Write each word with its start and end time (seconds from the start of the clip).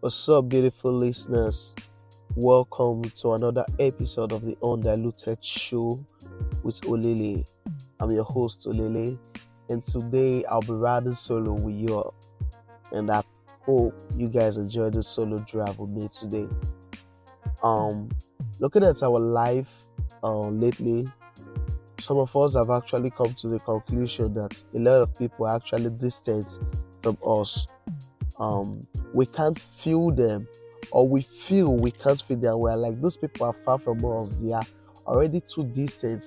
What's 0.00 0.28
up, 0.28 0.48
beautiful 0.48 0.92
listeners? 0.92 1.74
Welcome 2.36 3.02
to 3.02 3.32
another 3.32 3.64
episode 3.80 4.30
of 4.30 4.44
the 4.44 4.56
Undiluted 4.62 5.44
Show 5.44 5.98
with 6.62 6.80
Olele. 6.82 7.44
I'm 7.98 8.12
your 8.12 8.22
host, 8.22 8.68
Olele, 8.68 9.18
and 9.68 9.84
today 9.84 10.44
I'll 10.44 10.60
be 10.60 10.74
riding 10.74 11.10
solo 11.10 11.54
with 11.54 11.74
you. 11.74 11.96
all. 11.96 12.14
And 12.92 13.10
I 13.10 13.24
hope 13.62 14.00
you 14.14 14.28
guys 14.28 14.56
enjoy 14.56 14.90
the 14.90 15.02
solo 15.02 15.36
drive 15.38 15.80
with 15.80 15.90
me 15.90 16.08
today. 16.16 16.46
Um, 17.64 18.08
looking 18.60 18.84
at 18.84 19.02
our 19.02 19.18
life 19.18 19.88
uh, 20.22 20.48
lately, 20.48 21.08
some 21.98 22.18
of 22.18 22.36
us 22.36 22.54
have 22.54 22.70
actually 22.70 23.10
come 23.10 23.34
to 23.34 23.48
the 23.48 23.58
conclusion 23.58 24.32
that 24.34 24.62
a 24.76 24.78
lot 24.78 25.02
of 25.02 25.18
people 25.18 25.48
are 25.48 25.56
actually 25.56 25.90
distant 25.90 26.60
from 27.02 27.18
us. 27.26 27.66
Um, 28.38 28.86
we 29.14 29.26
can't 29.26 29.58
feel 29.58 30.10
them, 30.10 30.46
or 30.90 31.08
we 31.08 31.22
feel 31.22 31.76
we 31.76 31.90
can't 31.90 32.20
feel 32.20 32.36
them. 32.36 32.58
We're 32.58 32.74
like, 32.76 33.00
those 33.00 33.16
people 33.16 33.46
are 33.46 33.52
far 33.52 33.78
from 33.78 34.04
us, 34.04 34.36
they 34.38 34.52
are 34.52 34.64
already 35.06 35.40
too 35.40 35.66
distant, 35.68 36.24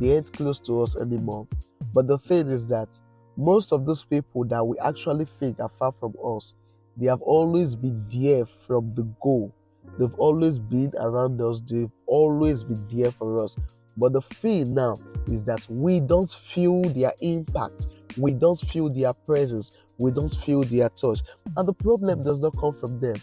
they 0.00 0.16
ain't 0.16 0.32
close 0.32 0.60
to 0.60 0.82
us 0.82 1.00
anymore. 1.00 1.46
But 1.94 2.06
the 2.06 2.18
thing 2.18 2.48
is 2.48 2.66
that 2.68 2.98
most 3.36 3.72
of 3.72 3.86
those 3.86 4.04
people 4.04 4.44
that 4.44 4.64
we 4.64 4.78
actually 4.78 5.24
think 5.24 5.60
are 5.60 5.70
far 5.78 5.92
from 5.92 6.14
us, 6.24 6.54
they 6.96 7.06
have 7.06 7.22
always 7.22 7.76
been 7.76 8.04
there 8.12 8.44
from 8.44 8.94
the 8.94 9.02
go. 9.22 9.52
They've 9.98 10.14
always 10.16 10.58
been 10.58 10.92
around 10.98 11.40
us, 11.40 11.60
they've 11.60 11.90
always 12.06 12.64
been 12.64 12.84
there 12.88 13.10
for 13.10 13.42
us. 13.42 13.56
But 13.96 14.12
the 14.12 14.20
thing 14.20 14.74
now 14.74 14.96
is 15.26 15.42
that 15.44 15.66
we 15.68 15.98
don't 16.00 16.30
feel 16.30 16.82
their 16.82 17.12
impact, 17.20 17.86
we 18.18 18.32
don't 18.32 18.58
feel 18.58 18.88
their 18.88 19.12
presence, 19.12 19.78
we 19.98 20.10
don't 20.10 20.32
feel 20.32 20.62
their 20.62 20.88
touch. 20.88 21.20
And 21.56 21.68
the 21.68 21.72
problem 21.72 22.22
does 22.22 22.40
not 22.40 22.56
come 22.58 22.72
from 22.72 23.00
them. 23.00 23.16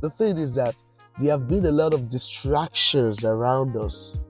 The 0.00 0.10
thing 0.10 0.38
is 0.38 0.54
that 0.54 0.82
there 1.20 1.30
have 1.32 1.48
been 1.48 1.66
a 1.66 1.72
lot 1.72 1.94
of 1.94 2.08
distractions 2.08 3.24
around 3.24 3.76
us, 3.76 4.24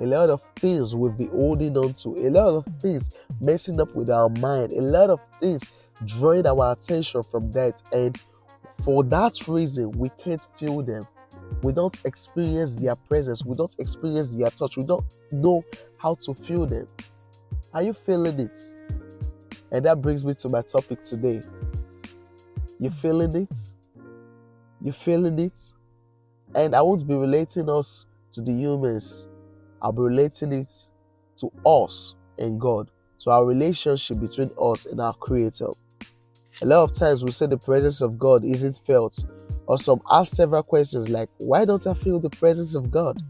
a 0.00 0.06
lot 0.06 0.30
of 0.30 0.40
things 0.56 0.94
we've 0.94 1.16
been 1.16 1.30
holding 1.30 1.76
on 1.76 1.94
to, 1.94 2.10
a 2.26 2.30
lot 2.30 2.48
of 2.48 2.66
things 2.80 3.16
messing 3.40 3.80
up 3.80 3.94
with 3.94 4.10
our 4.10 4.28
mind, 4.28 4.72
a 4.72 4.80
lot 4.80 5.10
of 5.10 5.20
things 5.40 5.70
drawing 6.04 6.46
our 6.46 6.72
attention 6.72 7.22
from 7.22 7.50
that. 7.52 7.82
And 7.92 8.20
for 8.84 9.02
that 9.04 9.48
reason, 9.48 9.90
we 9.92 10.10
can't 10.22 10.46
feel 10.56 10.82
them. 10.82 11.02
We 11.62 11.72
don't 11.72 11.98
experience 12.04 12.74
their 12.74 12.94
presence. 12.94 13.44
We 13.44 13.56
don't 13.56 13.74
experience 13.78 14.28
their 14.34 14.50
touch. 14.50 14.76
We 14.76 14.84
don't 14.86 15.04
know 15.32 15.64
how 15.98 16.14
to 16.14 16.34
feel 16.34 16.66
them. 16.66 16.86
Are 17.74 17.82
you 17.82 17.92
feeling 17.92 18.38
it? 18.38 18.60
And 19.70 19.84
that 19.84 20.00
brings 20.00 20.24
me 20.24 20.34
to 20.34 20.48
my 20.48 20.62
topic 20.62 21.02
today. 21.02 21.40
You 22.78 22.90
feeling 22.90 23.34
it? 23.34 23.56
You 24.80 24.92
feeling 24.92 25.38
it? 25.38 25.60
And 26.54 26.74
I 26.74 26.80
won't 26.80 27.06
be 27.06 27.14
relating 27.14 27.68
us 27.68 28.06
to 28.32 28.40
the 28.40 28.52
humans. 28.52 29.26
I'll 29.82 29.92
be 29.92 30.02
relating 30.02 30.52
it 30.52 30.70
to 31.36 31.52
us 31.66 32.14
and 32.38 32.60
God, 32.60 32.90
to 33.20 33.30
our 33.30 33.44
relationship 33.44 34.20
between 34.20 34.48
us 34.60 34.86
and 34.86 35.00
our 35.00 35.14
Creator. 35.14 35.68
A 36.62 36.66
lot 36.66 36.82
of 36.82 36.92
times 36.92 37.24
we 37.24 37.30
say 37.30 37.46
the 37.46 37.56
presence 37.56 38.00
of 38.00 38.18
God 38.18 38.44
isn't 38.44 38.80
felt, 38.84 39.22
or 39.66 39.78
some 39.78 40.00
ask 40.10 40.34
several 40.34 40.62
questions 40.62 41.08
like, 41.08 41.28
Why 41.38 41.64
don't 41.64 41.86
I 41.86 41.94
feel 41.94 42.18
the 42.18 42.30
presence 42.30 42.74
of 42.74 42.90
God? 42.90 43.20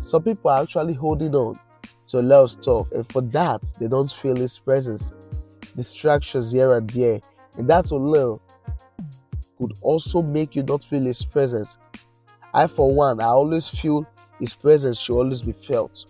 Some 0.00 0.22
people 0.22 0.50
are 0.50 0.62
actually 0.62 0.94
holding 0.94 1.34
on 1.34 1.56
to 2.08 2.18
a 2.18 2.22
lot 2.22 2.42
of 2.42 2.50
stuff, 2.50 2.90
and 2.92 3.10
for 3.10 3.22
that, 3.22 3.62
they 3.78 3.88
don't 3.88 4.10
feel 4.10 4.36
His 4.36 4.58
presence. 4.58 5.10
Distractions 5.80 6.52
here 6.52 6.74
and 6.74 6.90
there, 6.90 7.20
and 7.56 7.66
that 7.70 7.90
alone 7.90 8.38
could 9.56 9.72
also 9.80 10.20
make 10.20 10.54
you 10.54 10.62
not 10.62 10.84
feel 10.84 11.00
His 11.00 11.24
presence. 11.24 11.78
I, 12.52 12.66
for 12.66 12.94
one, 12.94 13.18
I 13.22 13.28
always 13.28 13.66
feel 13.66 14.06
His 14.38 14.52
presence 14.52 15.00
should 15.00 15.16
always 15.16 15.42
be 15.42 15.52
felt 15.52 16.04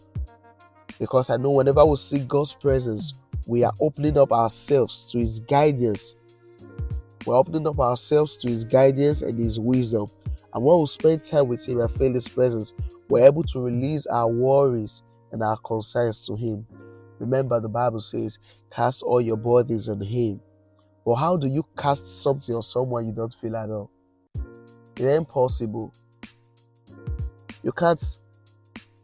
because 0.99 1.31
I 1.31 1.37
know 1.37 1.51
whenever 1.51 1.85
we 1.85 1.95
see 1.95 2.19
God's 2.19 2.53
presence, 2.53 3.23
we 3.47 3.63
are 3.63 3.73
opening 3.81 4.19
up 4.19 4.33
ourselves 4.33 5.07
to 5.13 5.21
His 5.21 5.39
guidance. 5.39 6.17
We're 7.25 7.37
opening 7.37 7.69
up 7.69 7.79
ourselves 7.79 8.37
to 8.39 8.51
His 8.51 8.65
guidance 8.65 9.23
and 9.23 9.39
His 9.39 9.61
wisdom. 9.61 10.09
And 10.53 10.65
when 10.65 10.81
we 10.81 10.87
spend 10.87 11.23
time 11.23 11.47
with 11.47 11.65
Him 11.65 11.79
and 11.79 11.89
feel 11.89 12.13
His 12.13 12.29
presence, 12.29 12.75
we're 13.09 13.25
able 13.25 13.45
to 13.45 13.63
release 13.63 14.07
our 14.07 14.27
worries 14.27 15.05
and 15.31 15.45
our 15.45 15.57
concerns 15.59 16.27
to 16.27 16.35
Him. 16.35 16.67
Remember, 17.21 17.61
the 17.61 17.69
Bible 17.69 18.01
says, 18.01 18.39
Cast 18.71 19.03
all 19.03 19.21
your 19.21 19.37
burdens 19.37 19.89
on 19.89 20.01
Him. 20.01 20.41
But 21.05 21.15
how 21.17 21.37
do 21.37 21.47
you 21.47 21.65
cast 21.77 22.23
something 22.23 22.55
on 22.55 22.63
someone 22.63 23.07
you 23.07 23.13
don't 23.13 23.33
feel 23.33 23.57
at 23.57 23.71
all? 23.71 23.91
It 24.97 25.07
ain't 25.07 25.29
possible. 25.29 25.93
You 27.63 27.73
can't 27.73 28.03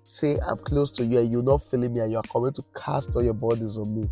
say 0.02 0.38
I'm 0.46 0.56
close 0.56 0.92
to 0.92 1.04
you 1.04 1.18
and 1.18 1.32
you're 1.32 1.42
not 1.42 1.64
feeling 1.64 1.92
me 1.92 2.00
and 2.00 2.10
you 2.10 2.18
are 2.18 2.22
coming 2.22 2.52
to 2.52 2.62
cast 2.76 3.14
all 3.16 3.24
your 3.24 3.34
burdens 3.34 3.76
on 3.76 3.94
me. 3.94 4.08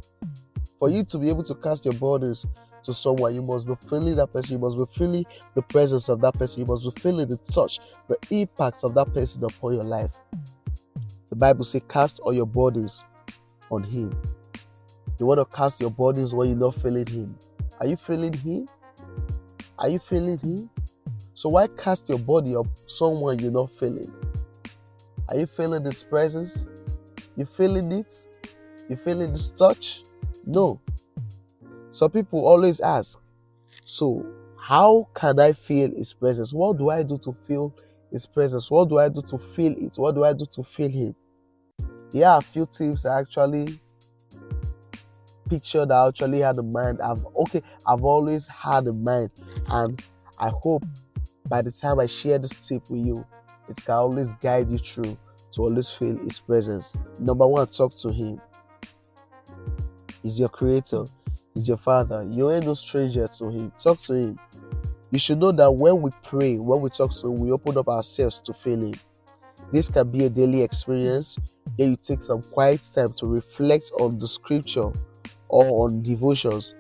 For 0.79 0.89
you 0.89 1.05
to 1.05 1.19
be 1.19 1.29
able 1.29 1.43
to 1.45 1.55
cast 1.55 1.85
your 1.85 1.95
burdens 1.95 2.47
to 2.83 2.93
someone, 2.93 3.35
you 3.35 3.43
must 3.43 3.67
be 3.67 3.75
feeling 3.89 4.15
that 4.17 4.33
person, 4.33 4.55
you 4.55 4.59
must 4.59 4.77
be 4.77 4.85
feeling 4.99 5.25
the 5.55 5.63
presence 5.63 6.09
of 6.09 6.21
that 6.21 6.35
person, 6.35 6.61
you 6.61 6.67
must 6.67 6.85
be 6.85 7.01
feeling 7.01 7.29
the 7.29 7.39
touch, 7.39 7.81
the 8.09 8.19
impact 8.31 8.85
of 8.85 8.95
that 8.95 9.13
person 9.15 9.45
upon 9.45 9.75
your 9.75 9.85
life. 9.85 10.15
The 11.31 11.37
Bible 11.37 11.65
says, 11.65 11.83
Cast 11.89 12.21
all 12.21 12.35
your 12.35 12.47
burdens 12.47 13.05
on 13.71 13.83
Him. 13.83 14.13
You 15.19 15.27
want 15.27 15.39
to 15.39 15.57
cast 15.57 15.81
your 15.81 15.91
burdens 15.91 16.35
when 16.35 16.49
you're 16.49 16.59
not 16.59 16.75
feeling 16.75 17.07
Him. 17.07 17.37
Are 17.81 17.87
you 17.87 17.97
feeling 17.97 18.33
Him? 18.33 18.67
Are 19.79 19.89
you 19.89 19.99
feeling 19.99 20.39
Him? 20.39 20.71
So 21.35 21.49
why 21.49 21.69
cast 21.69 22.09
your 22.09 22.19
body 22.19 22.57
on 22.57 22.69
someone 22.87 23.39
you're 23.39 23.53
not 23.53 23.75
feeling? 23.75 24.13
Are 25.29 25.37
you 25.37 25.47
feeling 25.47 25.85
His 25.85 26.03
presence? 26.03 26.67
You 27.37 27.45
feeling 27.45 27.93
it? 27.93 28.27
You 28.89 28.97
feeling 28.97 29.31
His 29.31 29.51
touch? 29.51 30.03
No. 30.47 30.81
Some 31.91 32.11
people 32.11 32.45
always 32.45 32.81
ask, 32.81 33.21
so 33.85 34.27
how 34.61 35.09
can 35.15 35.39
I 35.39 35.53
feel 35.53 35.91
His 35.95 36.13
presence? 36.13 36.53
What 36.53 36.79
do 36.79 36.91
I 36.91 37.05
do 37.05 37.19
to 37.19 37.33
feel 37.33 37.73
His 38.11 38.27
presence? 38.27 38.71
What 38.71 38.89
do 38.89 38.99
I 38.99 39.09
do 39.09 39.23
to 39.23 39.39
feel 39.39 39.75
it? 39.77 39.95
What 39.97 40.17
do 40.17 40.25
I 40.25 40.33
do 40.33 40.45
to 40.45 40.63
feel 40.65 40.91
Him? 40.91 41.15
Here 42.13 42.27
are 42.27 42.39
a 42.39 42.43
few 42.43 42.67
tips 42.67 43.07
I 43.07 43.21
actually 43.21 43.81
pictured. 45.49 45.91
I 45.91 46.09
actually 46.09 46.41
had 46.41 46.57
in 46.57 46.73
mind. 46.73 47.01
I've 47.01 47.25
okay, 47.37 47.63
I've 47.87 48.05
always 48.05 48.47
had 48.47 48.87
in 48.87 49.03
mind, 49.03 49.31
and 49.69 50.03
I 50.39 50.51
hope 50.51 50.85
by 51.49 51.63
the 51.63 51.71
time 51.71 52.01
I 52.01 52.07
share 52.07 52.39
this 52.39 52.51
tip 52.69 52.91
with 52.91 53.05
you, 53.05 53.27
it 53.69 53.77
can 53.85 53.95
always 53.95 54.33
guide 54.35 54.71
you 54.71 54.79
through 54.79 55.17
to 55.53 55.63
always 55.63 55.91
feel 55.91 56.17
His 56.19 56.41
presence. 56.41 56.95
Number 57.19 57.47
one, 57.47 57.67
talk 57.69 57.97
to 57.99 58.11
Him. 58.11 58.41
He's 60.23 60.39
your 60.39 60.49
creator, 60.49 61.05
He's 61.55 61.69
your 61.69 61.77
Father. 61.77 62.27
You 62.31 62.51
ain't 62.51 62.67
no 62.67 62.75
stranger 62.75 63.29
to 63.29 63.51
Him. 63.51 63.73
Talk 63.79 63.99
to 64.03 64.15
Him. 64.15 64.39
You 65.11 65.19
should 65.19 65.39
know 65.39 65.53
that 65.53 65.71
when 65.71 66.03
we 66.03 66.11
pray, 66.23 66.57
when 66.57 66.81
we 66.81 66.91
talk 66.91 67.13
to 67.21 67.29
Him, 67.29 67.37
we 67.37 67.53
open 67.53 67.79
up 67.79 67.89
ourselves 67.89 68.41
to 68.43 68.53
feel 68.53 68.81
Him. 68.81 68.95
This 69.73 69.89
can 69.89 70.11
be 70.11 70.25
a 70.25 70.29
daily 70.29 70.63
experience 70.63 71.37
where 71.77 71.89
you 71.89 71.97
take 71.97 72.23
some 72.23 72.43
quiet 72.43 72.89
time 72.95 73.13
to 73.15 73.27
reflect 73.27 73.91
on 74.01 74.19
the 74.19 74.29
scripture 74.29 74.91
or 75.55 75.85
on 75.85 76.03
devotions, 76.03 76.75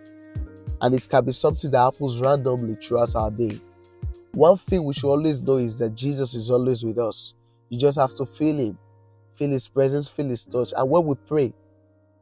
and 0.81 0.97
it 0.97 1.09
can 1.09 1.25
be 1.25 1.31
something 1.31 1.71
that 1.71 1.79
happens 1.79 2.19
randomly 2.21 2.75
throughout 2.75 3.15
our 3.15 3.31
day. 3.31 3.61
One 4.33 4.57
thing 4.57 4.83
we 4.83 4.93
should 4.95 5.11
always 5.11 5.41
know 5.45 5.59
is 5.59 5.79
that 5.79 5.95
Jesus 5.95 6.35
is 6.35 6.51
always 6.51 6.85
with 6.85 6.99
us. 6.99 7.35
You 7.69 7.79
just 7.79 7.97
have 7.97 8.13
to 8.17 8.27
feel 8.27 8.59
Him, 8.59 8.77
feel 9.37 9.51
His 9.51 9.69
presence, 9.69 10.09
feel 10.09 10.29
His 10.29 10.45
touch. 10.45 10.73
And 10.77 10.91
when 10.91 11.07
we 11.07 11.15
pray, 11.15 11.53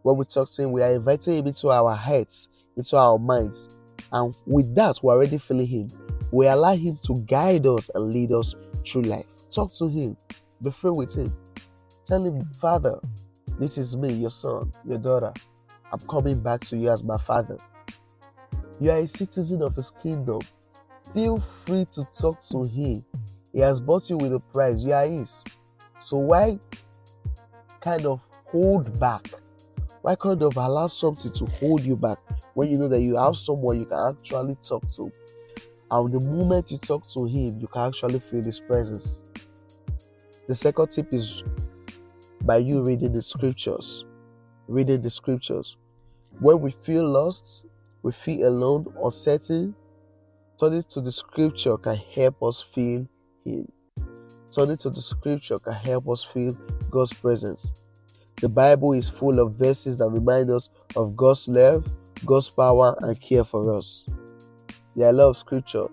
when 0.02 0.18
we 0.18 0.26
talk 0.26 0.50
to 0.50 0.62
Him, 0.64 0.72
we 0.72 0.82
are 0.82 0.92
inviting 0.92 1.38
Him 1.38 1.46
into 1.46 1.70
our 1.70 1.94
hearts, 1.94 2.50
into 2.76 2.98
our 2.98 3.18
minds. 3.18 3.78
And 4.12 4.36
with 4.44 4.74
that, 4.74 4.98
we're 5.02 5.14
already 5.14 5.38
feeling 5.38 5.66
Him. 5.66 5.88
We 6.32 6.48
allow 6.48 6.76
Him 6.76 6.98
to 7.06 7.14
guide 7.26 7.66
us 7.66 7.90
and 7.94 8.12
lead 8.12 8.30
us 8.30 8.54
through 8.86 9.02
life. 9.04 9.26
Talk 9.50 9.72
to 9.78 9.88
Him, 9.88 10.18
be 10.62 10.70
free 10.70 10.90
with 10.90 11.14
Him. 11.16 11.32
Tell 12.04 12.22
Him, 12.22 12.44
Father, 12.60 13.00
this 13.58 13.78
is 13.78 13.96
me, 13.96 14.12
your 14.12 14.30
son, 14.30 14.70
your 14.86 14.98
daughter. 14.98 15.32
I'm 15.92 16.00
coming 16.08 16.40
back 16.40 16.62
to 16.62 16.76
you 16.76 16.90
as 16.90 17.04
my 17.04 17.18
Father. 17.18 17.58
You 18.80 18.90
are 18.90 18.98
a 18.98 19.06
citizen 19.06 19.60
of 19.62 19.76
His 19.76 19.90
kingdom. 19.90 20.40
Feel 21.12 21.38
free 21.38 21.84
to 21.92 22.04
talk 22.18 22.40
to 22.40 22.64
Him. 22.64 23.04
He 23.52 23.60
has 23.60 23.80
bought 23.80 24.08
you 24.08 24.16
with 24.16 24.32
a 24.32 24.40
price. 24.40 24.80
You 24.80 24.94
are 24.94 25.06
His. 25.06 25.44
So 26.00 26.16
why 26.16 26.58
kind 27.82 28.06
of 28.06 28.22
hold 28.46 28.98
back? 28.98 29.26
Why 30.00 30.14
kind 30.14 30.42
of 30.42 30.56
allow 30.56 30.86
something 30.86 31.30
to 31.32 31.44
hold 31.60 31.82
you 31.82 31.94
back 31.94 32.18
when 32.54 32.70
you 32.70 32.78
know 32.78 32.88
that 32.88 33.02
you 33.02 33.16
have 33.16 33.36
someone 33.36 33.78
you 33.78 33.84
can 33.84 34.16
actually 34.16 34.56
talk 34.62 34.88
to? 34.96 35.12
And 35.90 36.10
the 36.10 36.20
moment 36.20 36.70
you 36.70 36.78
talk 36.78 37.06
to 37.08 37.26
Him, 37.26 37.60
you 37.60 37.66
can 37.66 37.88
actually 37.88 38.18
feel 38.18 38.42
His 38.42 38.60
presence. 38.60 39.22
The 40.48 40.54
second 40.54 40.88
tip 40.90 41.12
is 41.12 41.44
by 42.40 42.56
you 42.56 42.82
reading 42.82 43.12
the 43.12 43.20
scriptures. 43.20 44.06
Reading 44.66 45.02
the 45.02 45.10
scriptures. 45.10 45.76
When 46.40 46.60
we 46.60 46.70
feel 46.70 47.08
lost, 47.08 47.66
we 48.02 48.12
feel 48.12 48.48
alone, 48.48 48.92
uncertain, 49.02 49.74
turning 50.58 50.82
to 50.84 51.00
the 51.00 51.12
scripture 51.12 51.76
can 51.76 51.96
help 51.96 52.42
us 52.42 52.60
feel 52.60 53.06
Him. 53.44 53.70
Turning 54.50 54.76
to 54.78 54.90
the 54.90 55.00
scripture 55.00 55.58
can 55.58 55.72
help 55.72 56.08
us 56.08 56.24
feel 56.24 56.52
God's 56.90 57.12
presence. 57.12 57.84
The 58.40 58.48
Bible 58.48 58.92
is 58.92 59.08
full 59.08 59.38
of 59.38 59.54
verses 59.54 59.98
that 59.98 60.08
remind 60.08 60.50
us 60.50 60.68
of 60.96 61.16
God's 61.16 61.48
love, 61.48 61.86
God's 62.26 62.50
power, 62.50 62.96
and 63.02 63.20
care 63.20 63.44
for 63.44 63.72
us. 63.72 64.06
There 64.96 65.06
are 65.06 65.10
a 65.10 65.12
lot 65.12 65.28
of 65.28 65.36
scripture 65.36 65.86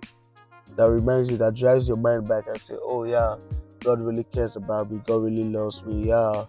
that 0.76 0.90
reminds 0.90 1.30
you, 1.30 1.38
that 1.38 1.56
drives 1.56 1.88
your 1.88 1.98
mind 1.98 2.28
back 2.28 2.48
and 2.48 2.60
say, 2.60 2.76
Oh, 2.82 3.04
yeah, 3.04 3.38
God 3.82 4.02
really 4.02 4.24
cares 4.24 4.56
about 4.56 4.92
me. 4.92 5.02
God 5.06 5.24
really 5.24 5.44
loves 5.44 5.84
me. 5.86 6.08
Yeah, 6.08 6.46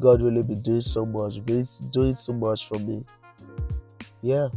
God 0.00 0.22
really 0.22 0.42
be 0.42 0.54
doing 0.54 0.80
so 0.80 1.04
much, 1.04 1.40
really 1.46 1.66
doing 1.90 2.14
so 2.14 2.32
much 2.32 2.66
for 2.66 2.78
me. 2.78 3.04
Yeah. 4.22 4.48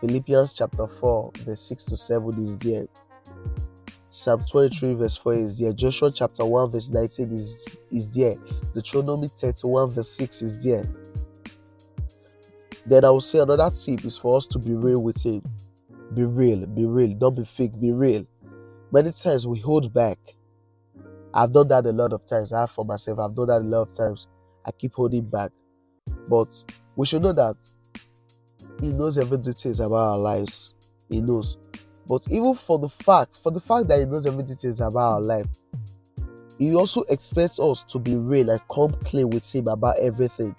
Philippians 0.00 0.52
chapter 0.52 0.86
4, 0.86 1.30
verse 1.44 1.60
6 1.60 1.84
to 1.84 1.96
7 1.96 2.44
is 2.44 2.58
there. 2.58 2.86
Psalm 4.10 4.44
23, 4.50 4.94
verse 4.94 5.16
4 5.16 5.34
is 5.34 5.58
there. 5.58 5.72
Joshua 5.72 6.10
chapter 6.12 6.44
1, 6.44 6.72
verse 6.72 6.90
19 6.90 7.32
is, 7.32 7.78
is 7.90 8.10
there. 8.10 8.34
Deuteronomy 8.74 9.28
31, 9.28 9.90
verse 9.90 10.10
6 10.10 10.42
is 10.42 10.64
there. 10.64 10.84
Then 12.84 13.04
I 13.04 13.10
will 13.10 13.20
say 13.20 13.38
another 13.38 13.70
tip 13.70 14.04
is 14.04 14.18
for 14.18 14.36
us 14.36 14.46
to 14.48 14.58
be 14.58 14.74
real 14.74 15.02
with 15.02 15.24
Him. 15.24 15.42
Be 16.14 16.24
real, 16.24 16.66
be 16.66 16.84
real. 16.84 17.14
Don't 17.14 17.36
be 17.36 17.44
fake, 17.44 17.80
be 17.80 17.92
real. 17.92 18.26
Many 18.90 19.12
times 19.12 19.46
we 19.46 19.58
hold 19.60 19.94
back. 19.94 20.18
I've 21.32 21.52
done 21.52 21.68
that 21.68 21.86
a 21.86 21.92
lot 21.92 22.12
of 22.12 22.26
times. 22.26 22.52
I 22.52 22.60
have 22.60 22.70
for 22.70 22.84
myself, 22.84 23.18
I've 23.18 23.34
done 23.34 23.46
that 23.46 23.62
a 23.62 23.64
lot 23.64 23.82
of 23.82 23.92
times. 23.92 24.26
I 24.64 24.72
keep 24.72 24.94
holding 24.94 25.24
back. 25.24 25.50
But 26.28 26.64
we 26.96 27.06
should 27.06 27.22
know 27.22 27.32
that 27.32 27.56
He 28.80 28.88
knows 28.88 29.18
every 29.18 29.38
details 29.38 29.80
about 29.80 30.12
our 30.12 30.18
lives. 30.18 30.74
He 31.08 31.20
knows. 31.20 31.58
But 32.06 32.26
even 32.30 32.54
for 32.54 32.78
the 32.78 32.88
fact, 32.88 33.38
for 33.42 33.50
the 33.52 33.60
fact 33.60 33.88
that 33.88 33.98
He 33.98 34.04
knows 34.04 34.26
every 34.26 34.42
details 34.42 34.80
about 34.80 35.14
our 35.14 35.20
life, 35.20 35.46
He 36.58 36.74
also 36.74 37.02
expects 37.02 37.58
us 37.60 37.84
to 37.84 37.98
be 37.98 38.16
real 38.16 38.50
and 38.50 38.60
come 38.70 38.92
clean 39.04 39.30
with 39.30 39.50
Him 39.52 39.68
about 39.68 39.98
everything. 39.98 40.54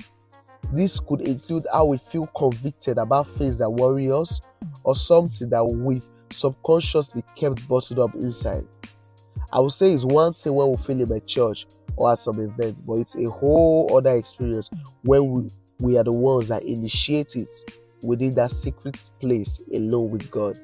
This 0.72 1.00
could 1.00 1.22
include 1.22 1.66
how 1.72 1.86
we 1.86 1.98
feel 1.98 2.26
convicted 2.36 2.98
about 2.98 3.28
things 3.28 3.58
that 3.60 3.70
worry 3.70 4.12
us 4.12 4.42
or 4.84 4.96
something 4.96 5.50
that 5.50 5.64
we've 5.64 6.06
subconsciously 6.32 7.24
kept 7.36 7.68
bottled 7.68 8.00
up 8.00 8.16
inside. 8.16 8.66
I 9.52 9.60
would 9.60 9.72
say 9.72 9.94
it's 9.94 10.06
one 10.06 10.34
thing 10.34 10.54
when 10.56 10.70
we 10.70 10.78
feel 10.78 11.02
in 11.02 11.12
a 11.12 11.20
church 11.20 11.66
or 11.96 12.12
at 12.12 12.20
some 12.20 12.40
event, 12.40 12.82
but 12.86 13.00
it's 13.00 13.16
a 13.16 13.30
whole 13.30 13.96
other 13.96 14.12
experience 14.12 14.70
when 15.04 15.30
we, 15.32 15.50
we 15.80 15.98
are 15.98 16.04
the 16.04 16.12
ones 16.12 16.48
that 16.48 16.64
initiate 16.64 17.36
it 17.36 17.50
within 18.04 18.34
that 18.36 18.52
secret 18.52 19.10
place 19.20 19.62
alone 19.74 20.10
with 20.10 20.30
God. 20.32 20.58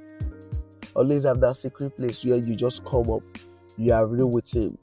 Always 0.95 1.23
have 1.23 1.39
that 1.41 1.55
secret 1.55 1.95
place 1.95 2.25
where 2.25 2.37
you 2.37 2.55
just 2.55 2.83
come 2.83 3.09
up, 3.09 3.21
you 3.77 3.93
are 3.93 4.07
real 4.07 4.29
with 4.29 4.51
Him. 4.53 4.77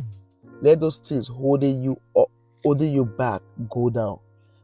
Let 0.62 0.80
those 0.80 0.96
things 0.98 1.28
holding 1.28 1.82
you 1.82 2.00
up, 2.16 2.30
holding 2.62 2.92
you 2.92 3.04
back 3.04 3.42
go 3.68 3.90
down. 3.90 4.18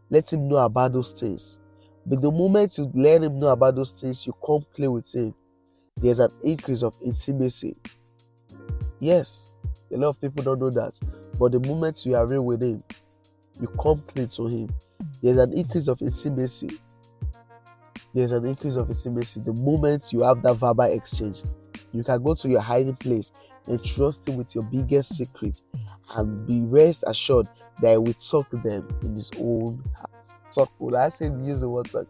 Let 0.09 0.33
Him 0.33 0.49
know 0.49 0.57
about 0.57 0.93
those 0.93 1.13
things. 1.13 1.59
But 2.07 2.23
the 2.23 2.31
moment 2.31 2.79
you 2.79 2.91
let 2.95 3.23
Him 3.23 3.39
know 3.39 3.49
about 3.49 3.77
those 3.77 3.91
things, 3.91 4.27
you 4.27 4.35
come 4.45 4.65
play 4.75 4.89
with 4.89 5.13
Him. 5.13 5.35
There's 5.97 6.21
an 6.21 6.31
increase 6.43 6.83
of 6.83 6.97
intimacy. 7.05 7.77
Yes, 9.02 9.56
a 9.93 9.96
lot 9.96 10.10
of 10.10 10.20
people 10.20 10.44
don't 10.44 10.60
know 10.60 10.70
that. 10.70 10.96
But 11.37 11.50
the 11.50 11.58
moment 11.58 12.06
you 12.06 12.14
are 12.14 12.25
real 12.25 12.44
with 12.44 12.62
Him, 12.62 12.84
you 13.60 13.66
come 13.66 14.00
clean 14.06 14.28
to 14.28 14.46
Him. 14.46 14.72
There's 15.20 15.38
an 15.38 15.52
increase 15.54 15.88
of 15.88 16.00
intimacy. 16.00 16.70
There's 18.14 18.31
an 18.31 18.44
increase 18.44 18.76
of 18.76 18.88
intimacy. 18.88 19.40
The 19.40 19.54
moment 19.54 20.12
you 20.12 20.22
have 20.22 20.40
that 20.43 20.54
verbal 20.54 20.84
exchange, 20.84 21.43
you 21.90 22.04
can 22.04 22.22
go 22.22 22.34
to 22.34 22.49
your 22.49 22.60
hiding 22.60 22.94
place 22.94 23.32
and 23.66 23.84
trust 23.84 24.28
Him 24.28 24.37
with 24.37 24.54
your 24.54 24.62
biggest 24.70 25.16
secret 25.16 25.60
and 26.16 26.46
be 26.46 26.60
rest 26.60 27.02
assured 27.08 27.49
that 27.81 27.90
He 27.90 27.99
will 27.99 28.14
talk 28.14 28.50
to 28.50 28.56
them 28.58 28.88
in 29.02 29.14
His 29.14 29.32
own 29.37 29.82
heart. 29.96 30.28
Talk, 30.52 30.70
will 30.78 30.96
I 30.96 31.08
say 31.08 31.26
use 31.43 31.62
the 31.62 31.69
word 31.69 31.90
talk? 31.90 32.06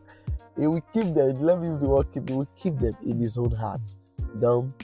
He 0.58 0.66
will 0.66 0.82
keep 0.92 1.14
them, 1.14 1.32
let 1.36 1.58
me 1.58 1.68
use 1.68 1.78
the 1.78 1.88
word 1.88 2.12
keep, 2.12 2.28
He 2.28 2.34
will 2.34 2.48
keep 2.54 2.78
them 2.78 2.92
in 3.06 3.18
His 3.18 3.38
own 3.38 3.52
heart. 3.52 3.80
Then, 4.34 4.74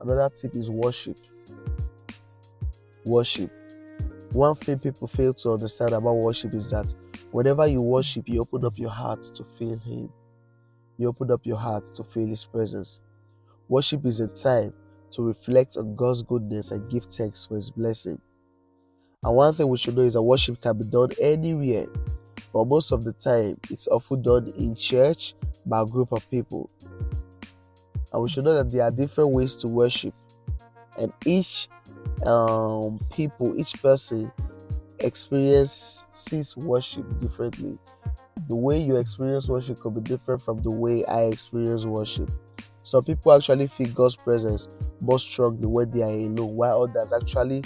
another 0.00 0.30
tip 0.30 0.56
is 0.56 0.70
worship. 0.70 1.18
Worship. 3.08 3.50
One 4.32 4.54
thing 4.54 4.78
people 4.78 5.08
fail 5.08 5.32
to 5.32 5.52
understand 5.52 5.92
about 5.92 6.16
worship 6.16 6.52
is 6.52 6.70
that 6.70 6.94
whenever 7.30 7.66
you 7.66 7.80
worship, 7.80 8.28
you 8.28 8.42
open 8.42 8.66
up 8.66 8.78
your 8.78 8.90
heart 8.90 9.22
to 9.22 9.44
feel 9.44 9.78
Him. 9.78 10.12
You 10.98 11.08
open 11.08 11.30
up 11.30 11.40
your 11.46 11.56
heart 11.56 11.86
to 11.94 12.04
feel 12.04 12.26
His 12.26 12.44
presence. 12.44 13.00
Worship 13.68 14.04
is 14.04 14.20
a 14.20 14.28
time 14.28 14.74
to 15.12 15.22
reflect 15.22 15.78
on 15.78 15.96
God's 15.96 16.22
goodness 16.22 16.70
and 16.70 16.90
give 16.90 17.04
thanks 17.04 17.46
for 17.46 17.54
His 17.54 17.70
blessing. 17.70 18.20
And 19.24 19.34
one 19.34 19.54
thing 19.54 19.68
we 19.68 19.78
should 19.78 19.96
know 19.96 20.02
is 20.02 20.12
that 20.12 20.22
worship 20.22 20.60
can 20.60 20.76
be 20.76 20.84
done 20.84 21.08
anywhere, 21.18 21.86
but 22.52 22.66
most 22.66 22.92
of 22.92 23.04
the 23.04 23.14
time 23.14 23.58
it's 23.70 23.88
often 23.88 24.20
done 24.20 24.52
in 24.58 24.74
church 24.74 25.34
by 25.64 25.80
a 25.80 25.86
group 25.86 26.12
of 26.12 26.30
people. 26.30 26.68
And 28.12 28.22
we 28.22 28.28
should 28.28 28.44
know 28.44 28.54
that 28.54 28.70
there 28.70 28.82
are 28.82 28.90
different 28.90 29.30
ways 29.30 29.56
to 29.56 29.68
worship, 29.68 30.14
and 30.98 31.10
each 31.24 31.68
um, 32.26 33.00
people, 33.10 33.58
each 33.58 33.80
person 33.82 34.30
experiences 35.00 36.56
worship 36.56 37.06
differently. 37.20 37.78
The 38.48 38.56
way 38.56 38.80
you 38.80 38.96
experience 38.96 39.48
worship 39.48 39.78
could 39.80 39.94
be 39.94 40.00
different 40.00 40.42
from 40.42 40.62
the 40.62 40.70
way 40.70 41.04
I 41.04 41.22
experience 41.24 41.84
worship. 41.84 42.30
Some 42.82 43.04
people 43.04 43.32
actually 43.32 43.66
feel 43.66 43.88
God's 43.88 44.16
presence 44.16 44.68
more 45.00 45.18
strongly 45.18 45.66
when 45.66 45.90
they 45.90 46.02
are 46.02 46.08
alone, 46.08 46.56
while 46.56 46.84
others 46.84 47.12
actually 47.12 47.64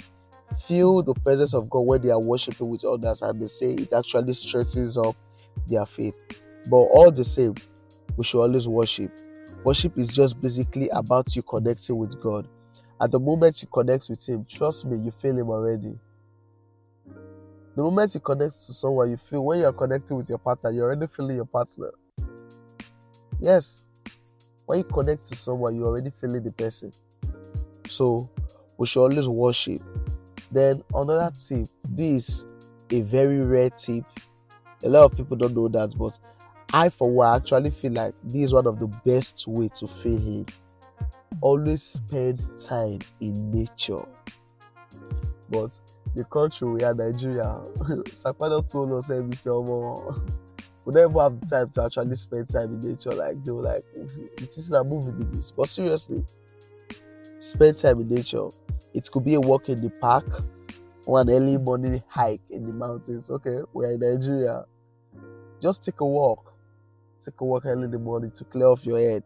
feel 0.65 1.01
the 1.01 1.13
presence 1.13 1.53
of 1.53 1.69
God 1.69 1.81
when 1.81 2.01
they 2.01 2.09
are 2.09 2.21
worshiping 2.21 2.69
with 2.69 2.83
others, 2.85 3.21
and 3.21 3.41
they 3.41 3.45
say 3.45 3.73
it 3.73 3.93
actually 3.93 4.33
strengthens 4.33 4.97
up 4.97 5.15
their 5.67 5.85
faith. 5.85 6.15
But 6.69 6.77
all 6.77 7.11
the 7.11 7.23
same, 7.23 7.55
we 8.17 8.23
should 8.23 8.41
always 8.41 8.67
worship. 8.67 9.11
Worship 9.63 9.97
is 9.97 10.09
just 10.09 10.41
basically 10.41 10.89
about 10.89 11.35
you 11.35 11.41
connecting 11.41 11.97
with 11.97 12.21
God. 12.21 12.47
At 13.03 13.11
the 13.11 13.19
moment 13.19 13.61
you 13.61 13.67
connect 13.67 14.07
with 14.07 14.25
Him, 14.25 14.45
trust 14.45 14.85
me, 14.85 14.97
you 14.97 15.11
feel 15.11 15.37
Him 15.37 15.49
already. 15.49 15.99
The 17.75 17.81
moment 17.81 18.13
you 18.13 18.21
connect 18.21 18.53
to 18.53 18.73
someone, 18.73 19.09
you 19.09 19.17
feel 19.17 19.43
when 19.43 19.59
you're 19.59 19.73
connecting 19.73 20.15
with 20.15 20.29
your 20.29 20.37
partner, 20.37 20.71
you're 20.71 20.85
already 20.85 21.07
feeling 21.07 21.35
your 21.35 21.45
partner. 21.45 21.91
Yes, 23.41 23.87
when 24.67 24.77
you 24.77 24.83
connect 24.85 25.25
to 25.25 25.35
someone, 25.35 25.75
you're 25.75 25.87
already 25.87 26.11
feeling 26.11 26.43
the 26.43 26.51
person. 26.53 26.91
So 27.87 28.29
we 28.77 28.87
should 28.87 29.01
always 29.01 29.27
worship. 29.27 29.79
Then 30.49 30.81
another 30.93 31.29
tip, 31.35 31.67
this 31.89 32.45
a 32.89 33.01
very 33.01 33.39
rare 33.39 33.71
tip. 33.71 34.05
A 34.85 34.87
lot 34.87 35.11
of 35.11 35.17
people 35.17 35.35
don't 35.35 35.53
know 35.53 35.67
that, 35.67 35.93
but 35.97 36.17
I 36.71 36.87
for 36.87 37.11
one 37.11 37.35
actually 37.35 37.71
feel 37.71 37.91
like 37.91 38.13
this 38.23 38.43
is 38.43 38.53
one 38.53 38.65
of 38.65 38.79
the 38.79 38.87
best 39.03 39.45
way 39.45 39.67
to 39.75 39.87
feel 39.87 40.17
him. 40.17 40.45
Always 41.41 41.83
spend 41.83 42.47
time 42.59 42.99
in 43.19 43.51
nature. 43.51 44.05
But 45.49 45.77
the 46.15 46.23
country 46.25 46.67
we 46.69 46.83
are, 46.83 46.93
Nigeria, 46.93 47.43
Sakpado 48.13 48.69
told 48.69 48.93
us 48.93 49.09
every 49.09 49.33
summer 49.35 49.95
we 50.85 50.93
don't 50.93 51.09
even 51.11 51.21
have 51.21 51.49
time 51.49 51.69
to 51.71 51.83
actually 51.83 52.15
spend 52.15 52.49
time 52.49 52.73
in 52.73 52.79
nature. 52.91 53.11
Like 53.11 53.43
they 53.43 53.51
were 53.51 53.61
like, 53.63 53.83
it 53.95 54.57
is 54.57 54.71
a 54.71 54.83
movie 54.83 55.11
with 55.11 55.33
this. 55.35 55.51
But 55.51 55.69
seriously, 55.69 56.23
spend 57.39 57.77
time 57.77 58.01
in 58.01 58.09
nature. 58.09 58.47
It 58.93 59.09
could 59.11 59.23
be 59.25 59.35
a 59.35 59.39
walk 59.41 59.69
in 59.69 59.81
the 59.81 59.89
park 59.89 60.25
or 61.05 61.21
an 61.21 61.29
early 61.29 61.57
morning 61.57 62.01
hike 62.07 62.41
in 62.49 62.65
the 62.65 62.73
mountains. 62.73 63.31
Okay, 63.31 63.59
we're 63.73 63.91
in 63.93 63.99
Nigeria. 63.99 64.65
Just 65.61 65.83
take 65.83 66.01
a 66.01 66.05
walk. 66.05 66.53
Take 67.23 67.39
a 67.39 67.45
walk 67.45 67.65
early 67.65 67.85
in 67.85 67.91
the 67.91 67.99
morning 67.99 68.31
to 68.31 68.43
clear 68.43 68.67
off 68.67 68.85
your 68.85 68.99
head. 68.99 69.23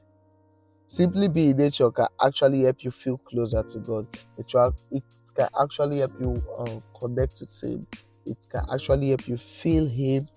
Simply 0.87 1.27
be 1.27 1.49
in 1.49 1.57
nature 1.57 1.91
can 1.91 2.07
actually 2.23 2.61
help 2.61 2.83
you 2.83 2.91
feel 2.91 3.17
closer 3.17 3.61
to 3.61 3.79
God. 3.79 4.07
It, 4.37 4.53
it 4.91 5.03
can 5.35 5.49
actually 5.61 5.99
help 5.99 6.13
you 6.19 6.37
um, 6.57 6.81
connect 6.99 7.39
with 7.41 7.61
Him. 7.61 7.85
It 8.25 8.37
can 8.49 8.65
actually 8.73 9.09
help 9.09 9.27
you 9.27 9.37
feel 9.37 9.85
Him 9.85 10.27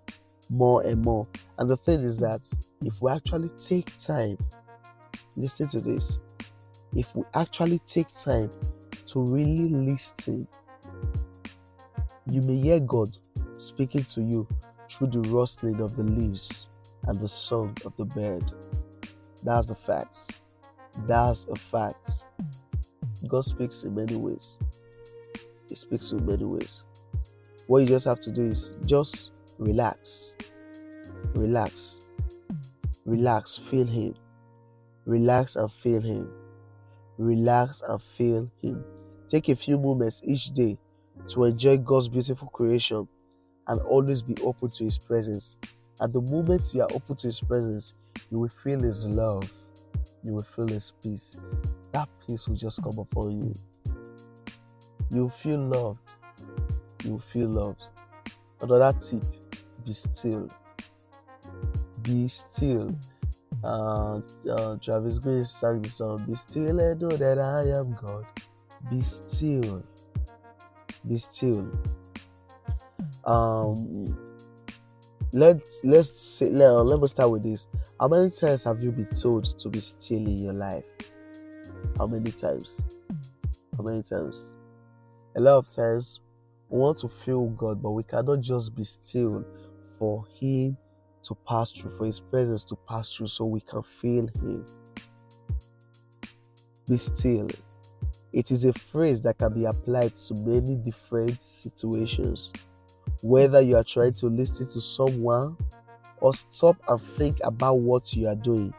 more 0.50 0.82
and 0.82 1.02
more. 1.02 1.26
And 1.58 1.70
the 1.70 1.76
thing 1.76 2.00
is 2.00 2.18
that 2.18 2.40
if 2.84 3.00
we 3.00 3.12
actually 3.12 3.50
take 3.50 3.96
time, 3.96 4.38
listen 5.36 5.68
to 5.68 5.80
this, 5.80 6.18
if 6.94 7.14
we 7.14 7.22
actually 7.34 7.78
take 7.80 8.08
time 8.08 8.50
to 9.06 9.20
really 9.20 9.68
listen, 9.68 10.48
you 12.26 12.42
may 12.42 12.56
hear 12.56 12.80
God 12.80 13.08
speaking 13.56 14.04
to 14.04 14.20
you 14.20 14.48
through 14.90 15.08
the 15.08 15.20
rustling 15.30 15.80
of 15.80 15.96
the 15.96 16.02
leaves 16.02 16.70
and 17.04 17.16
the 17.18 17.28
song 17.28 17.76
of 17.84 17.96
the 17.96 18.04
bird. 18.04 18.44
That's 19.44 19.68
the 19.68 19.74
facts. 19.74 20.39
That's 21.06 21.44
a 21.46 21.56
fact. 21.56 22.28
God 23.28 23.42
speaks 23.42 23.84
in 23.84 23.94
many 23.94 24.16
ways. 24.16 24.58
He 25.68 25.74
speaks 25.74 26.12
in 26.12 26.24
many 26.26 26.44
ways. 26.44 26.84
What 27.66 27.80
you 27.80 27.86
just 27.88 28.06
have 28.06 28.20
to 28.20 28.30
do 28.30 28.46
is 28.46 28.72
just 28.86 29.30
relax. 29.58 30.36
Relax. 31.34 32.00
Relax. 33.04 33.56
Feel 33.58 33.86
Him. 33.86 34.14
Relax 35.06 35.56
and 35.56 35.70
feel 35.70 36.00
Him. 36.00 36.30
relax, 37.18 37.82
and 37.86 38.00
feel 38.02 38.50
Him. 38.62 38.84
Take 39.28 39.48
a 39.48 39.56
few 39.56 39.78
moments 39.78 40.20
each 40.24 40.52
day 40.54 40.78
to 41.28 41.44
enjoy 41.44 41.76
God's 41.78 42.08
beautiful 42.08 42.48
creation 42.48 43.06
and 43.68 43.80
always 43.82 44.22
be 44.22 44.34
open 44.42 44.70
to 44.70 44.84
His 44.84 44.98
presence. 44.98 45.58
At 46.00 46.12
the 46.12 46.20
moment 46.22 46.72
you 46.74 46.82
are 46.82 46.88
open 46.92 47.16
to 47.16 47.26
His 47.26 47.40
presence, 47.40 47.94
you 48.30 48.38
will 48.38 48.48
feel 48.48 48.80
His 48.80 49.06
love, 49.06 49.50
you 50.22 50.34
will 50.34 50.42
feel 50.42 50.68
His 50.68 50.92
peace. 51.02 51.40
That 51.92 52.08
peace 52.26 52.48
will 52.48 52.56
just 52.56 52.82
come 52.82 52.98
upon 52.98 53.38
you. 53.38 53.52
You 55.10 55.22
will 55.22 55.30
feel 55.30 55.58
loved. 55.58 56.12
You 57.04 57.12
will 57.12 57.18
feel 57.18 57.48
loved. 57.48 57.88
Another 58.60 58.96
tip 58.98 59.24
be 59.90 59.94
still. 59.94 60.48
Be 62.02 62.28
still. 62.28 62.94
Uh, 63.64 64.20
uh, 64.48 64.76
Travis 64.76 65.18
Green 65.18 65.44
sang 65.44 65.82
the 65.82 65.88
song, 65.88 66.24
Be 66.26 66.34
still 66.34 66.78
and 66.78 67.00
know 67.00 67.08
that 67.08 67.38
I 67.38 67.78
am 67.78 67.96
God. 68.00 68.24
Be 68.88 69.00
still. 69.00 69.82
Be 71.06 71.16
still. 71.16 71.68
Um, 73.24 74.06
let's 75.32 75.80
let's 75.84 76.10
say 76.10 76.50
let, 76.50 76.70
let 76.70 77.00
me 77.00 77.06
start 77.08 77.30
with 77.30 77.42
this. 77.42 77.66
How 78.00 78.08
many 78.08 78.30
times 78.30 78.64
have 78.64 78.82
you 78.82 78.92
been 78.92 79.08
told 79.08 79.44
to 79.58 79.68
be 79.68 79.78
still 79.78 80.26
in 80.26 80.38
your 80.38 80.54
life? 80.54 80.84
How 81.98 82.06
many 82.06 82.30
times? 82.30 82.80
How 83.76 83.82
many 83.82 84.02
times? 84.02 84.54
A 85.36 85.40
lot 85.40 85.58
of 85.58 85.68
times 85.68 86.20
we 86.70 86.78
want 86.78 86.96
to 87.00 87.08
feel 87.08 87.48
God, 87.48 87.82
but 87.82 87.90
we 87.90 88.02
cannot 88.02 88.40
just 88.40 88.74
be 88.74 88.84
still 88.84 89.44
for 89.98 90.24
Him 90.40 90.78
to 91.24 91.34
pass 91.46 91.72
through, 91.72 91.90
for 91.90 92.06
His 92.06 92.20
presence 92.20 92.64
to 92.64 92.76
pass 92.88 93.14
through, 93.14 93.26
so 93.26 93.44
we 93.44 93.60
can 93.60 93.82
feel 93.82 94.30
Him. 94.40 94.64
Be 96.88 96.96
still. 96.96 97.50
It 98.32 98.50
is 98.50 98.64
a 98.64 98.72
phrase 98.72 99.20
that 99.24 99.36
can 99.36 99.52
be 99.52 99.66
applied 99.66 100.14
to 100.14 100.34
many 100.36 100.76
different 100.76 101.42
situations. 101.42 102.54
Whether 103.22 103.60
you 103.60 103.76
are 103.76 103.84
trying 103.84 104.14
to 104.14 104.28
listen 104.28 104.68
to 104.68 104.80
someone 104.80 105.58
or 106.20 106.34
stop 106.34 106.76
and 106.88 107.00
think 107.00 107.38
about 107.44 107.78
what 107.78 108.14
you 108.14 108.28
are 108.28 108.36
doing, 108.36 108.72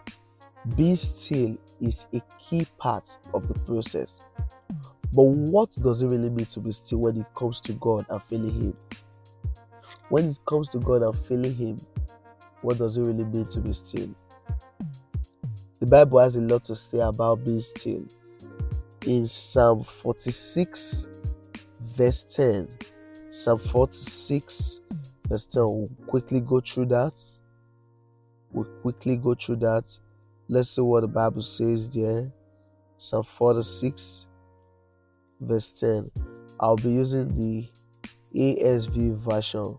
Be 0.75 0.95
still 0.95 1.57
is 1.79 2.05
a 2.13 2.21
key 2.39 2.67
part 2.77 3.17
of 3.33 3.47
the 3.47 3.55
process. 3.65 4.29
But 5.13 5.23
what 5.23 5.71
does 5.81 6.01
it 6.03 6.07
really 6.07 6.29
mean 6.29 6.45
to 6.45 6.59
be 6.59 6.71
still 6.71 6.99
when 6.99 7.17
it 7.17 7.25
comes 7.33 7.59
to 7.61 7.73
God 7.73 8.05
and 8.09 8.21
feeling 8.23 8.51
Him? 8.61 8.77
When 10.09 10.29
it 10.29 10.39
comes 10.45 10.69
to 10.69 10.79
God 10.79 11.01
and 11.01 11.17
feeling 11.17 11.55
Him, 11.55 11.77
what 12.61 12.77
does 12.77 12.97
it 12.97 13.01
really 13.01 13.25
mean 13.25 13.47
to 13.47 13.59
be 13.59 13.73
still? 13.73 14.09
The 15.79 15.87
Bible 15.87 16.19
has 16.19 16.35
a 16.35 16.41
lot 16.41 16.63
to 16.65 16.75
say 16.75 16.99
about 16.99 17.43
being 17.43 17.59
still. 17.59 18.05
In 19.07 19.25
Psalm 19.25 19.83
46, 19.83 21.07
verse 21.97 22.21
10, 22.23 22.67
Psalm 23.31 23.57
46, 23.57 24.80
10, 25.31 25.63
we'll 25.65 25.89
quickly 26.07 26.39
go 26.41 26.59
through 26.59 26.87
that. 26.87 27.19
We'll 28.51 28.65
quickly 28.81 29.15
go 29.15 29.33
through 29.33 29.57
that. 29.57 29.97
Let's 30.49 30.69
see 30.69 30.81
what 30.81 31.01
the 31.01 31.07
Bible 31.07 31.41
says 31.41 31.89
there. 31.89 32.31
Psalm 32.97 33.23
46, 33.23 34.27
verse 35.39 35.71
10. 35.71 36.11
I'll 36.59 36.75
be 36.75 36.91
using 36.91 37.35
the 37.35 37.67
ASV 38.35 39.15
version. 39.17 39.77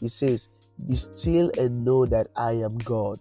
It 0.00 0.10
says, 0.10 0.48
Be 0.88 0.96
still 0.96 1.50
and 1.58 1.84
know 1.84 2.06
that 2.06 2.28
I 2.36 2.52
am 2.52 2.78
God. 2.78 3.18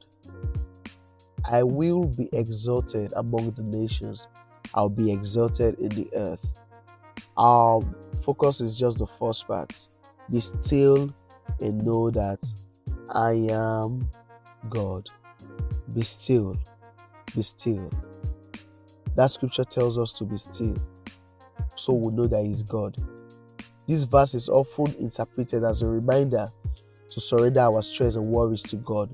I 1.52 1.64
will 1.64 2.06
be 2.06 2.30
exalted 2.34 3.14
among 3.16 3.52
the 3.52 3.64
nations. 3.64 4.28
I'll 4.74 4.90
be 4.90 5.12
exalted 5.12 5.80
in 5.80 5.90
the 5.90 6.08
earth. 6.16 6.64
Our 7.38 7.82
focus 8.24 8.62
is 8.62 8.78
just 8.78 9.00
the 9.00 9.08
first 9.08 9.48
part. 9.48 9.88
Be 10.30 10.40
still 10.40 11.14
and 11.60 11.84
know 11.84 12.10
that 12.12 12.40
I 13.10 13.34
am 13.52 14.10
God. 14.70 15.08
Be 15.94 16.04
still. 16.04 16.58
Be 17.36 17.42
still. 17.42 17.90
That 19.16 19.28
scripture 19.28 19.66
tells 19.66 19.98
us 19.98 20.14
to 20.14 20.24
be 20.24 20.38
still 20.38 20.76
so 21.76 21.94
we 21.94 22.12
know 22.14 22.28
that 22.28 22.46
He's 22.46 22.64
God. 22.64 22.96
This 23.88 24.04
verse 24.04 24.36
is 24.36 24.50
often 24.50 24.94
interpreted 25.00 25.64
as 25.64 25.82
a 25.82 25.88
reminder 25.88 26.48
to 27.10 27.20
surrender 27.20 27.60
our 27.60 27.82
stress 27.82 28.16
and 28.16 28.26
worries 28.28 28.64
to 28.64 28.78
God. 28.78 29.10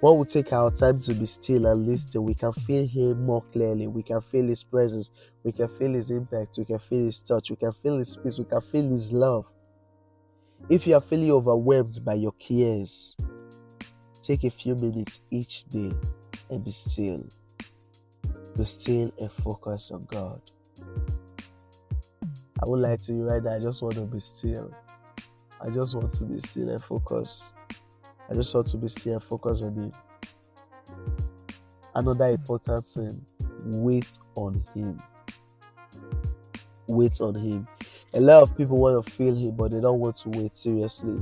When 0.00 0.16
we 0.18 0.24
take 0.24 0.52
our 0.52 0.70
time 0.70 1.00
to 1.00 1.14
be 1.14 1.24
still 1.24 1.66
and 1.66 1.86
listen, 1.86 2.22
we 2.24 2.34
can 2.34 2.52
feel 2.52 2.86
Him 2.86 3.24
more 3.24 3.42
clearly. 3.52 3.86
We 3.86 4.02
can 4.02 4.20
feel 4.20 4.46
His 4.46 4.62
presence. 4.64 5.10
We 5.42 5.52
can 5.52 5.68
feel 5.68 5.92
His 5.92 6.10
impact. 6.10 6.56
We 6.58 6.64
can 6.64 6.78
feel 6.78 7.04
His 7.04 7.20
touch. 7.20 7.50
We 7.50 7.56
can 7.56 7.72
feel 7.72 7.98
His 7.98 8.16
peace. 8.16 8.38
We 8.38 8.44
can 8.44 8.60
feel 8.60 8.88
His 8.88 9.12
love. 9.12 9.50
If 10.70 10.86
you 10.86 10.94
are 10.94 11.00
feeling 11.00 11.30
overwhelmed 11.30 12.02
by 12.04 12.14
your 12.14 12.32
cares, 12.32 13.16
take 14.22 14.44
a 14.44 14.50
few 14.50 14.74
minutes 14.76 15.20
each 15.30 15.64
day 15.64 15.92
and 16.48 16.64
be 16.64 16.70
still. 16.70 17.22
Be 18.56 18.64
still 18.64 19.12
and 19.20 19.30
focus 19.30 19.90
on 19.90 20.06
God. 20.06 20.40
I 22.62 22.66
would 22.66 22.80
like 22.80 23.02
to 23.02 23.12
you 23.12 23.24
right 23.24 23.42
now. 23.42 23.56
I 23.56 23.58
just 23.58 23.82
want 23.82 23.96
to 23.96 24.02
be 24.02 24.20
still. 24.20 24.74
I 25.60 25.68
just 25.68 25.94
want 25.94 26.14
to 26.14 26.24
be 26.24 26.40
still 26.40 26.70
and 26.70 26.82
focus. 26.82 27.52
I 28.30 28.34
just 28.34 28.54
want 28.54 28.66
to 28.68 28.78
be 28.78 28.88
still 28.88 29.14
and 29.14 29.22
focus 29.22 29.62
on 29.62 29.74
Him. 29.74 29.92
Another 31.94 32.28
important 32.28 32.86
thing 32.86 33.24
wait 33.66 34.18
on 34.34 34.62
Him. 34.74 34.98
Wait 36.88 37.20
on 37.20 37.34
Him. 37.34 37.68
A 38.14 38.20
lot 38.20 38.42
of 38.42 38.56
people 38.56 38.78
want 38.78 39.04
to 39.04 39.10
feel 39.10 39.34
Him, 39.34 39.56
but 39.56 39.72
they 39.72 39.80
don't 39.80 39.98
want 39.98 40.16
to 40.18 40.28
wait 40.30 40.56
seriously. 40.56 41.20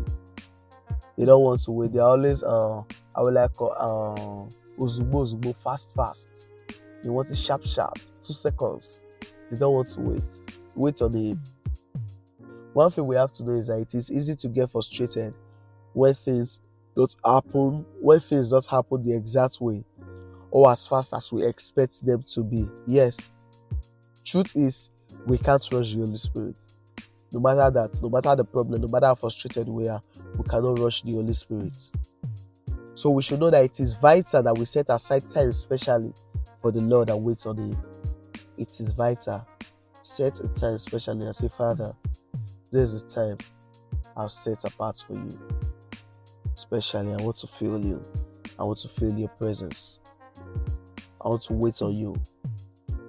They 1.16 1.24
don't 1.24 1.42
want 1.42 1.60
to 1.64 1.72
wait. 1.72 1.92
They're 1.92 2.02
always, 2.02 2.42
uh, 2.42 2.82
I 3.14 3.22
would 3.22 3.34
like, 3.34 3.50
uh, 3.60 4.46
uzubo, 4.78 5.24
uzubo, 5.24 5.56
fast, 5.56 5.94
fast. 5.94 6.50
They 7.02 7.10
want 7.10 7.30
it 7.30 7.36
sharp, 7.36 7.64
sharp, 7.64 7.98
two 8.20 8.32
seconds. 8.32 9.02
They 9.50 9.58
don't 9.58 9.74
want 9.74 9.88
to 9.88 10.00
wait 10.00 10.22
wait 10.74 11.00
on 11.02 11.12
Him. 11.12 11.42
One 12.72 12.90
thing 12.90 13.06
we 13.06 13.16
have 13.16 13.32
to 13.32 13.44
know 13.44 13.54
is 13.54 13.66
that 13.66 13.78
it 13.78 13.94
is 13.94 14.10
easy 14.10 14.34
to 14.36 14.48
get 14.48 14.70
frustrated 14.70 15.34
when 15.92 16.14
things 16.14 16.60
don't 16.96 17.14
happen, 17.24 17.84
when 18.00 18.20
things 18.20 18.50
don't 18.50 18.66
happen 18.66 19.04
the 19.04 19.14
exact 19.14 19.60
way 19.60 19.84
or 20.50 20.70
as 20.70 20.86
fast 20.86 21.14
as 21.14 21.32
we 21.32 21.44
expect 21.44 22.04
them 22.04 22.22
to 22.22 22.42
be. 22.42 22.68
Yes, 22.86 23.32
truth 24.24 24.54
is, 24.56 24.90
we 25.26 25.38
can't 25.38 25.66
rush 25.72 25.92
the 25.92 25.98
Holy 25.98 26.16
Spirit. 26.16 26.60
No 27.32 27.40
matter 27.40 27.70
that, 27.70 28.02
no 28.02 28.08
matter 28.08 28.36
the 28.36 28.44
problem, 28.44 28.80
no 28.80 28.88
matter 28.88 29.06
how 29.06 29.14
frustrated 29.14 29.68
we 29.68 29.88
are, 29.88 30.02
we 30.36 30.44
cannot 30.44 30.78
rush 30.78 31.02
the 31.02 31.12
Holy 31.12 31.32
Spirit. 31.32 31.76
So 32.94 33.10
we 33.10 33.22
should 33.22 33.40
know 33.40 33.50
that 33.50 33.64
it 33.64 33.80
is 33.80 33.94
vital 33.94 34.42
that 34.42 34.56
we 34.56 34.64
set 34.64 34.86
aside 34.90 35.28
time, 35.28 35.48
especially 35.48 36.12
for 36.60 36.70
the 36.70 36.80
Lord 36.80 37.10
and 37.10 37.24
wait 37.24 37.46
on 37.46 37.56
Him. 37.56 37.74
It 38.58 38.78
is 38.78 38.92
vital 38.92 39.46
set 40.02 40.40
a 40.40 40.48
time 40.48 40.74
especially 40.74 41.24
and 41.24 41.34
say, 41.34 41.48
Father, 41.48 41.92
this 42.70 42.92
is 42.92 43.02
the 43.02 43.08
time 43.08 43.38
I'll 44.16 44.28
set 44.28 44.64
apart 44.64 45.02
for 45.06 45.14
you. 45.14 45.30
Especially, 46.54 47.12
I 47.12 47.16
want 47.16 47.36
to 47.36 47.46
feel 47.46 47.84
you. 47.84 48.02
I 48.58 48.64
want 48.64 48.78
to 48.80 48.88
feel 48.88 49.12
your 49.12 49.28
presence. 49.30 49.98
I 51.24 51.28
want 51.28 51.42
to 51.42 51.54
wait 51.54 51.80
on 51.82 51.94
you. 51.94 52.20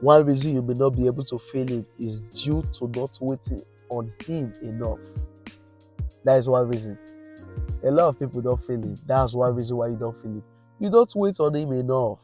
One 0.01 0.25
reason 0.25 0.53
you 0.53 0.61
may 0.61 0.73
not 0.73 0.91
be 0.91 1.07
able 1.07 1.23
to 1.25 1.37
feel 1.37 1.67
Him 1.67 1.85
is 1.99 2.21
due 2.21 2.61
to 2.79 2.87
not 2.95 3.17
waiting 3.19 3.61
on 3.93 4.11
Him 4.25 4.53
enough. 4.61 4.99
That 6.23 6.37
is 6.37 6.49
one 6.49 6.67
reason. 6.67 6.97
A 7.83 7.91
lot 7.91 8.09
of 8.09 8.19
people 8.19 8.41
don't 8.41 8.63
feel 8.63 8.81
Him. 8.81 8.95
That's 9.05 9.33
one 9.33 9.55
reason 9.55 9.77
why 9.77 9.87
you 9.87 9.95
don't 9.95 10.19
feel 10.21 10.31
Him. 10.31 10.43
You 10.79 10.89
don't 10.89 11.13
wait 11.15 11.39
on 11.39 11.55
Him 11.55 11.71
enough. 11.73 12.19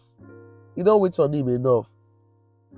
You 0.75 0.83
don't 0.83 1.01
wait 1.01 1.17
on 1.19 1.33
Him 1.33 1.47
enough 1.49 1.87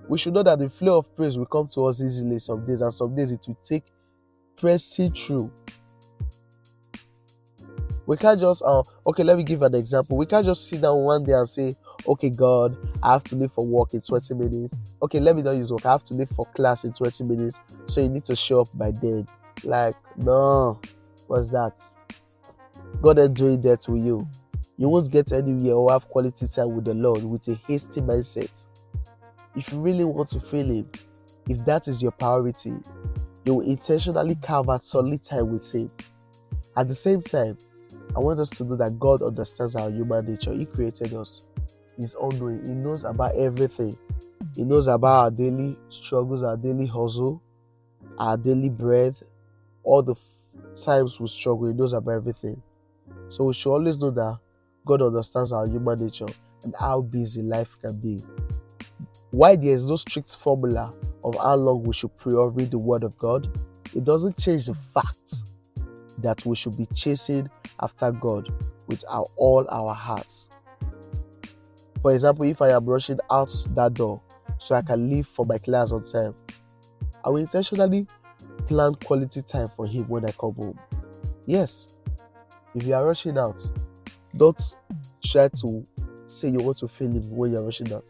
we 0.08 0.18
should 0.18 0.34
know 0.34 0.44
that 0.44 0.60
the 0.60 0.70
flow 0.70 0.98
of 0.98 1.14
praise 1.16 1.38
will 1.38 1.46
come 1.46 1.68
to 1.70 1.86
us 1.86 2.02
easily 2.02 2.40
some 2.40 2.66
days, 2.66 2.82
and 2.82 2.92
some 2.92 3.16
days 3.16 3.32
it 3.32 3.46
will 3.48 3.58
take 3.64 3.86
pressing 4.58 5.12
through. 5.12 5.52
We 8.06 8.18
can't 8.18 8.40
just, 8.40 8.62
uh, 8.64 8.84
okay, 9.08 9.24
let 9.24 9.38
me 9.38 9.44
give 9.44 9.62
an 9.62 9.76
example. 9.76 10.18
We 10.18 10.26
can't 10.26 10.46
just 10.46 10.68
sit 10.68 10.82
down 10.82 10.98
one 10.98 11.24
day 11.24 11.34
and 11.34 11.48
say, 11.48 11.76
okay, 12.08 12.30
God, 12.30 12.78
I 13.04 13.14
have 13.14 13.24
to 13.26 13.36
leave 13.36 13.52
for 13.52 13.66
work 13.66 13.94
in 13.94 14.02
20 14.02 14.34
minutes. 14.36 14.80
Okay, 15.02 15.20
let 15.20 15.36
me 15.36 15.42
not 15.42 15.52
use 15.52 15.72
work. 15.72 15.86
I 15.86 15.92
have 15.92 16.04
to 16.06 16.14
leave 16.14 16.30
for 16.30 16.46
class 16.46 16.84
in 16.84 16.94
20 16.94 17.24
minutes. 17.24 17.60
So 17.88 18.02
you 18.02 18.10
need 18.10 18.26
to 18.26 18.36
show 18.36 18.62
up 18.62 18.68
by 18.76 18.92
then. 18.92 19.28
Like, 19.64 19.96
no, 20.18 20.80
what's 21.28 21.52
that? 21.52 21.80
God 23.02 23.20
ain't 23.20 23.34
doing 23.34 23.62
that 23.62 23.88
with 23.88 24.04
you. 24.04 24.28
You 24.78 24.90
won't 24.90 25.12
get 25.12 25.32
anywhere 25.32 25.74
or 25.74 25.92
have 25.92 26.08
quality 26.10 26.48
time 26.48 26.76
with 26.76 26.86
the 26.86 26.94
Lord 26.94 27.24
with 27.24 27.48
a 27.48 27.56
hasty 27.68 28.02
mindset 28.02 28.66
if 29.56 29.72
you 29.72 29.80
really 29.80 30.06
want 30.06 30.30
to 30.30 30.40
feel 30.40 30.66
Him, 30.66 30.90
if 31.50 31.66
that 31.66 31.88
is 31.88 32.02
your 32.02 32.12
priority, 32.12 32.74
you 33.46 33.56
will 33.56 33.68
intentionally 33.68 34.36
carve 34.36 34.70
out 34.70 34.84
solid 34.84 35.22
time 35.24 35.52
with 35.52 35.72
Him. 35.74 35.92
At 36.78 36.88
the 36.88 36.94
same 36.94 37.22
time, 37.22 37.58
I 38.16 38.20
want 38.20 38.40
us 38.40 38.50
to 38.52 38.64
know 38.64 38.76
that 38.78 39.00
God 39.00 39.22
understands 39.22 39.76
our 39.76 39.90
human 39.90 40.26
nature. 40.26 40.54
He 40.54 40.66
created 40.66 41.14
us, 41.14 41.48
He's 42.02 42.16
all 42.16 42.32
knowing, 42.32 42.66
He 42.66 42.72
knows 42.72 43.04
about 43.04 43.36
everything. 43.36 43.96
He 44.56 44.64
knows 44.64 44.88
about 44.88 45.24
our 45.24 45.32
daily 45.32 45.78
struggles, 45.90 46.44
our 46.44 46.58
daily 46.58 46.88
hustle, 46.88 47.42
our 48.18 48.38
daily 48.38 48.70
bread, 48.70 49.16
all 49.84 50.02
the 50.02 50.16
times 50.84 51.20
we 51.20 51.28
struggle. 51.28 51.68
He 51.68 51.74
knows 51.74 51.94
about 51.94 52.12
everything. 52.12 52.62
So 53.30 53.46
we 53.46 53.54
should 53.54 53.72
always 53.72 54.00
know 54.00 54.10
that 54.12 54.40
God 54.86 55.02
understands 55.02 55.52
our 55.52 55.68
human 55.68 56.00
nature 56.00 56.28
and 56.64 56.76
how 56.76 57.02
busy 57.02 57.44
life 57.44 57.78
can 57.82 58.00
be. 58.00 58.20
Why 59.30 59.56
there 59.56 59.72
is 59.72 59.86
no 59.86 59.96
strict 59.96 60.36
formula 60.36 60.94
of 61.24 61.38
how 61.38 61.56
long 61.56 61.84
we 61.84 61.94
should 61.94 62.16
pray 62.18 62.34
or 62.34 62.50
read 62.50 62.72
the 62.72 62.78
Word 62.78 63.04
of 63.04 63.18
God, 63.18 63.48
it 63.96 64.04
doesn't 64.04 64.38
change 64.38 64.66
the 64.66 64.74
fact 64.74 65.34
that 66.18 66.46
we 66.46 66.56
should 66.56 66.78
be 66.78 66.88
chasing 66.88 67.50
after 67.82 68.12
God 68.12 68.52
with 68.88 69.04
our, 69.08 69.26
all 69.38 69.68
our 69.70 69.94
hearts. 69.94 70.50
For 72.02 72.14
example, 72.14 72.46
if 72.46 72.62
I 72.62 72.72
am 72.72 72.86
rushing 72.86 73.20
out 73.30 73.54
that 73.76 73.94
door 73.94 74.22
so 74.58 74.76
I 74.76 74.82
can 74.82 75.10
leave 75.10 75.28
for 75.28 75.46
my 75.46 75.58
class 75.58 75.92
on 75.92 76.04
time, 76.04 76.34
I 77.24 77.30
will 77.30 77.38
intentionally 77.38 78.08
plan 78.68 78.96
quality 78.96 79.42
time 79.42 79.68
for 79.68 79.86
Him 79.86 80.08
when 80.08 80.26
I 80.26 80.32
come 80.32 80.56
home. 80.56 80.80
Yes, 81.46 81.98
if 82.74 82.86
you 82.86 82.96
are 82.96 83.06
rushing 83.06 83.38
out, 83.38 83.62
don't 84.36 84.60
try 85.24 85.50
to 85.50 85.86
say 86.26 86.50
you 86.50 86.60
want 86.60 86.78
to 86.78 86.88
feel 86.88 87.12
Him 87.12 87.30
when 87.36 87.52
you 87.52 87.60
are 87.60 87.66
rushing 87.66 87.94
out. 87.94 88.10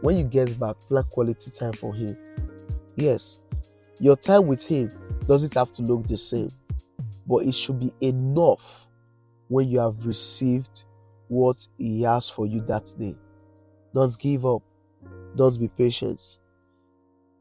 When 0.00 0.16
you 0.16 0.24
get 0.24 0.58
back, 0.58 0.78
plan 0.80 1.04
quality 1.10 1.50
time 1.50 1.72
for 1.72 1.94
Him. 1.94 2.16
Yes, 2.96 3.42
your 4.00 4.16
time 4.16 4.46
with 4.46 4.64
Him 4.64 4.90
doesn't 5.26 5.54
have 5.54 5.72
to 5.72 5.82
look 5.82 6.06
the 6.06 6.16
same, 6.16 6.48
but 7.26 7.44
it 7.44 7.54
should 7.54 7.80
be 7.80 7.92
enough 8.00 8.88
when 9.48 9.68
you 9.68 9.78
have 9.78 10.06
received 10.06 10.84
what 11.28 11.66
He 11.76 12.02
has 12.02 12.30
for 12.30 12.46
you 12.46 12.62
that 12.62 12.94
day. 12.98 13.14
Don't 13.96 14.18
give 14.18 14.44
up. 14.44 14.62
Don't 15.36 15.58
be 15.58 15.68
patient. 15.68 16.36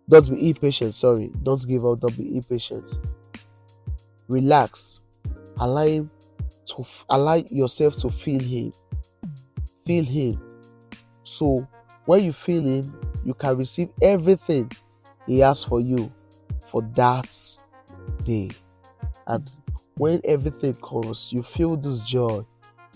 Don't 0.07 0.29
be 0.29 0.47
impatient. 0.47 0.93
Sorry. 0.93 1.29
Don't 1.43 1.67
give 1.67 1.85
up. 1.85 1.99
Don't 1.99 2.17
be 2.17 2.37
impatient. 2.37 2.97
Relax. 4.29 5.01
Allow 5.59 5.85
him 5.85 6.09
to 6.67 6.85
allow 7.09 7.35
yourself 7.35 7.97
to 7.97 8.09
feel 8.09 8.39
him. 8.39 8.71
Feel 9.85 10.05
him. 10.05 10.61
So 11.23 11.67
when 12.05 12.23
you 12.23 12.31
feel 12.31 12.63
him, 12.63 13.01
you 13.25 13.33
can 13.33 13.57
receive 13.57 13.89
everything 14.01 14.71
he 15.27 15.39
has 15.39 15.61
for 15.61 15.81
you 15.81 16.09
for 16.69 16.83
that 16.93 17.37
day. 18.23 18.49
And 19.27 19.51
when 19.97 20.21
everything 20.23 20.75
comes, 20.75 21.33
you 21.33 21.43
feel 21.43 21.75
this 21.75 21.99
joy 21.99 22.45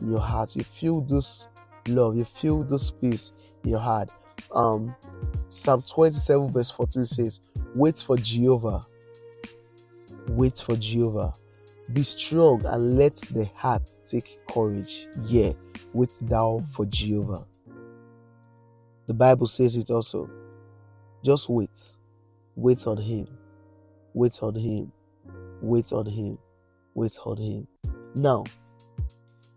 in 0.02 0.12
your 0.12 0.22
heart. 0.22 0.56
You 0.56 0.64
feel 0.64 1.02
this 1.02 1.50
love. 1.90 2.16
You 2.16 2.24
feel 2.24 2.64
this 2.64 2.90
peace 2.90 3.34
your 3.64 3.80
heart. 3.80 4.12
Um, 4.54 4.96
Psalm 5.48 5.84
27, 5.84 6.52
verse 6.52 6.72
14 6.72 7.06
says, 7.06 7.42
Wait 7.76 8.00
for 8.00 8.18
Jehovah. 8.18 8.82
Wait 10.30 10.60
for 10.60 10.76
Jehovah. 10.76 11.34
Be 11.94 12.04
strong 12.04 12.64
and 12.66 12.98
let 12.98 13.16
the 13.16 13.46
heart 13.56 13.90
take 14.06 14.40
courage. 14.48 15.08
Yeah, 15.24 15.54
wait 15.94 16.12
thou 16.22 16.64
for 16.72 16.86
Jehovah. 16.86 17.46
The 19.08 19.14
Bible 19.14 19.48
says 19.48 19.76
it 19.76 19.90
also. 19.90 20.30
Just 21.24 21.50
wait. 21.50 21.98
Wait 22.56 22.86
on 22.86 22.98
Him. 22.98 23.28
Wait 24.14 24.44
on 24.44 24.54
Him. 24.54 24.92
Wait 25.62 25.92
on 25.92 26.06
Him. 26.06 26.38
Wait 26.94 27.18
on 27.26 27.38
Him. 27.38 27.68
Now, 28.16 28.44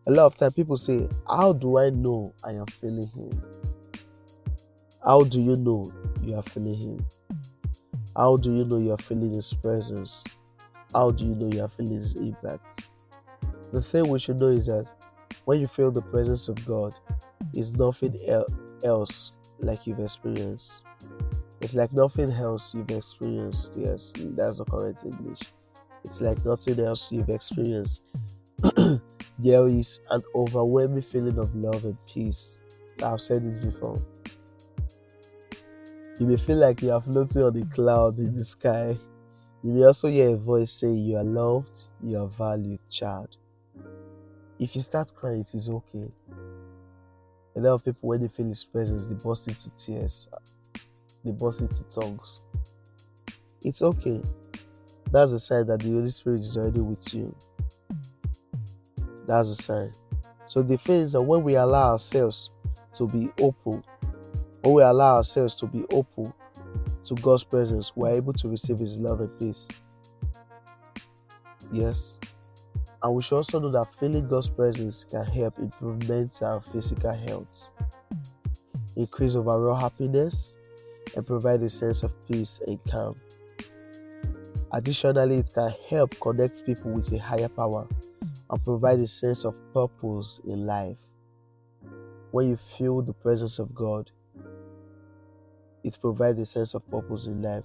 a 0.06 0.10
lot 0.10 0.26
of 0.26 0.36
time 0.36 0.52
people 0.52 0.78
say, 0.78 1.06
How 1.28 1.52
do 1.52 1.78
I 1.78 1.90
know 1.90 2.32
I 2.42 2.52
am 2.52 2.66
feeling 2.66 3.08
Him? 3.08 3.30
How 5.04 5.24
do 5.24 5.40
you 5.40 5.56
know 5.56 5.92
you 6.22 6.36
are 6.36 6.42
feeling 6.42 6.80
Him? 6.80 7.06
How 8.16 8.36
do 8.36 8.54
you 8.54 8.64
know 8.64 8.78
you 8.78 8.92
are 8.92 8.98
feeling 8.98 9.34
His 9.34 9.52
presence? 9.52 10.22
How 10.92 11.10
do 11.10 11.24
you 11.24 11.34
know 11.34 11.48
you 11.52 11.64
are 11.64 11.68
feeling 11.68 11.96
His 11.96 12.14
impact? 12.14 12.88
The 13.72 13.82
thing 13.82 14.08
we 14.08 14.20
should 14.20 14.38
know 14.38 14.48
is 14.48 14.66
that 14.66 14.92
when 15.44 15.58
you 15.58 15.66
feel 15.66 15.90
the 15.90 16.02
presence 16.02 16.48
of 16.48 16.64
God, 16.66 16.94
it's 17.52 17.72
nothing 17.72 18.16
else 18.84 19.32
like 19.58 19.88
you've 19.88 19.98
experienced. 19.98 20.84
It's 21.60 21.74
like 21.74 21.92
nothing 21.92 22.30
else 22.30 22.72
you've 22.72 22.90
experienced. 22.90 23.72
Yes, 23.74 24.12
that's 24.16 24.58
the 24.58 24.64
correct 24.64 25.04
English. 25.04 25.40
It's 26.04 26.20
like 26.20 26.44
nothing 26.44 26.78
else 26.78 27.10
you've 27.10 27.28
experienced. 27.28 28.04
there 29.38 29.66
is 29.66 29.98
an 30.10 30.22
overwhelming 30.36 31.02
feeling 31.02 31.38
of 31.38 31.52
love 31.56 31.84
and 31.84 31.98
peace. 32.06 32.62
I've 33.02 33.20
said 33.20 33.42
it 33.42 33.62
before. 33.62 33.96
You 36.22 36.28
may 36.28 36.36
feel 36.36 36.58
like 36.58 36.82
you 36.82 36.92
are 36.92 37.00
floating 37.00 37.42
on 37.42 37.56
a 37.56 37.64
cloud 37.74 38.16
in 38.18 38.32
the 38.32 38.44
sky. 38.44 38.96
You 39.64 39.72
may 39.72 39.82
also 39.82 40.06
hear 40.06 40.28
a 40.28 40.36
voice 40.36 40.70
saying, 40.70 40.98
You 40.98 41.16
are 41.16 41.24
loved, 41.24 41.86
you 42.00 42.16
are 42.16 42.28
valued, 42.28 42.78
child. 42.88 43.36
If 44.60 44.76
you 44.76 44.82
start 44.82 45.12
crying, 45.16 45.40
it 45.40 45.52
is 45.52 45.68
okay. 45.68 46.12
A 47.56 47.60
lot 47.60 47.72
of 47.72 47.84
people, 47.84 48.08
when 48.08 48.20
they 48.20 48.28
feel 48.28 48.46
His 48.46 48.64
presence, 48.64 49.06
they 49.06 49.16
burst 49.16 49.48
into 49.48 49.68
tears, 49.74 50.28
they 51.24 51.32
burst 51.32 51.60
into 51.60 51.82
tongues. 51.88 52.44
It's 53.62 53.82
okay. 53.82 54.22
That's 55.10 55.32
a 55.32 55.40
sign 55.40 55.66
that 55.66 55.80
the 55.80 55.90
Holy 55.90 56.10
Spirit 56.10 56.42
is 56.42 56.56
already 56.56 56.82
with 56.82 57.12
you. 57.12 57.34
That's 59.26 59.48
a 59.48 59.56
sign. 59.56 59.90
So 60.46 60.62
the 60.62 60.78
thing 60.78 61.00
is 61.00 61.12
that 61.14 61.22
when 61.22 61.42
we 61.42 61.56
allow 61.56 61.90
ourselves 61.90 62.54
to 62.94 63.08
be 63.08 63.28
open 63.40 63.82
when 64.62 64.74
we 64.74 64.82
allow 64.82 65.16
ourselves 65.16 65.56
to 65.56 65.66
be 65.66 65.84
open 65.90 66.32
to 67.04 67.14
God's 67.16 67.44
presence, 67.44 67.92
we're 67.96 68.14
able 68.14 68.32
to 68.34 68.48
receive 68.48 68.78
His 68.78 68.98
love 68.98 69.20
and 69.20 69.38
peace. 69.38 69.68
Yes. 71.72 72.18
And 73.02 73.14
we 73.14 73.22
should 73.22 73.36
also 73.36 73.58
know 73.58 73.70
that 73.72 73.92
feeling 73.98 74.28
God's 74.28 74.48
presence 74.48 75.02
can 75.04 75.24
help 75.24 75.58
improve 75.58 76.08
mental 76.08 76.54
and 76.54 76.64
physical 76.64 77.12
health, 77.12 77.70
increase 78.96 79.34
overall 79.34 79.74
happiness, 79.74 80.56
and 81.16 81.26
provide 81.26 81.62
a 81.62 81.68
sense 81.68 82.04
of 82.04 82.12
peace 82.28 82.60
and 82.66 82.78
calm. 82.88 83.16
Additionally, 84.72 85.38
it 85.38 85.50
can 85.52 85.74
help 85.90 86.18
connect 86.20 86.64
people 86.64 86.92
with 86.92 87.12
a 87.12 87.18
higher 87.18 87.48
power 87.48 87.86
and 88.48 88.64
provide 88.64 89.00
a 89.00 89.06
sense 89.06 89.44
of 89.44 89.58
purpose 89.74 90.40
in 90.46 90.66
life. 90.66 90.98
When 92.30 92.48
you 92.48 92.56
feel 92.56 93.02
the 93.02 93.12
presence 93.12 93.58
of 93.58 93.74
God, 93.74 94.10
it 95.84 95.96
provides 96.00 96.38
a 96.38 96.46
sense 96.46 96.74
of 96.74 96.88
purpose 96.90 97.26
in 97.26 97.42
life. 97.42 97.64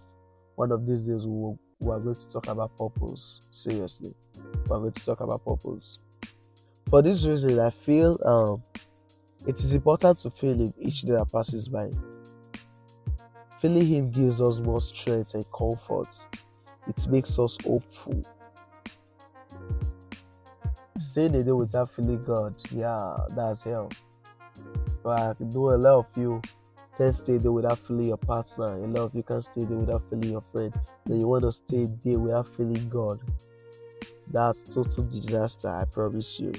One 0.56 0.72
of 0.72 0.86
these 0.86 1.08
days, 1.08 1.26
we, 1.28 1.34
will, 1.34 1.60
we 1.80 1.92
are 1.92 2.00
going 2.00 2.16
to 2.16 2.30
talk 2.30 2.48
about 2.48 2.76
purpose. 2.78 3.48
Seriously, 3.52 4.14
we 4.44 4.76
are 4.76 4.80
going 4.80 4.92
to 4.92 5.06
talk 5.06 5.20
about 5.22 5.46
purpose. 5.46 6.04
For 6.90 7.02
this 7.02 7.26
reason, 7.26 7.60
I 7.60 7.70
feel 7.70 8.18
um, 8.26 8.64
it 9.46 9.60
is 9.60 9.74
important 9.74 10.20
to 10.20 10.30
feel 10.32 10.56
Him 10.56 10.74
each 10.80 11.02
day 11.02 11.14
that 11.14 11.32
passes 11.32 11.70
by. 11.70 11.90
Feeling 13.62 13.86
Him 13.86 14.12
gives 14.12 14.42
us 14.42 14.60
more 14.60 14.82
strength 14.82 15.34
and 15.34 15.46
comfort. 15.52 16.08
It 16.88 17.08
makes 17.10 17.38
us 17.38 17.58
hopeful. 17.64 18.24
Staying 20.98 21.36
a 21.36 21.44
day 21.44 21.52
without 21.52 21.92
feeling 21.92 22.24
God, 22.24 22.56
yeah, 22.72 23.18
that's 23.36 23.64
hell. 23.64 23.92
But 25.04 25.38
I 25.40 25.44
know 25.44 25.72
a 25.72 25.78
lot 25.78 26.00
of 26.00 26.18
you 26.18 26.42
can't 26.98 27.16
stay 27.16 27.38
there 27.38 27.52
without 27.52 27.78
feeling 27.78 28.08
your 28.08 28.18
partner. 28.18 28.76
in 28.78 28.94
love. 28.94 29.12
you 29.14 29.24
can't 29.24 29.44
stay 29.44 29.64
there 29.64 29.78
without 29.78 30.02
feeling 30.10 30.32
your 30.32 30.42
friend. 30.42 30.74
Then 31.06 31.20
you 31.20 31.28
want 31.28 31.44
to 31.44 31.52
stay 31.52 31.86
there 32.04 32.20
without 32.20 32.48
feeling 32.48 32.90
God. 32.90 33.20
That's 34.32 34.74
total 34.74 35.04
disaster, 35.06 35.70
I 35.70 35.86
promise 35.86 36.40
you. 36.40 36.54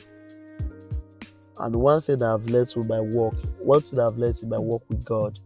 And 1.58 1.74
one 1.76 2.00
thing 2.02 2.22
I've 2.22 2.46
learned 2.46 2.72
with 2.76 2.88
my 2.88 3.00
work, 3.00 3.34
one 3.58 3.80
thing 3.80 3.98
I've 3.98 4.16
learned 4.16 4.42
in 4.42 4.48
my 4.48 4.58
work 4.58 4.82
with 4.88 5.04
God 5.04 5.36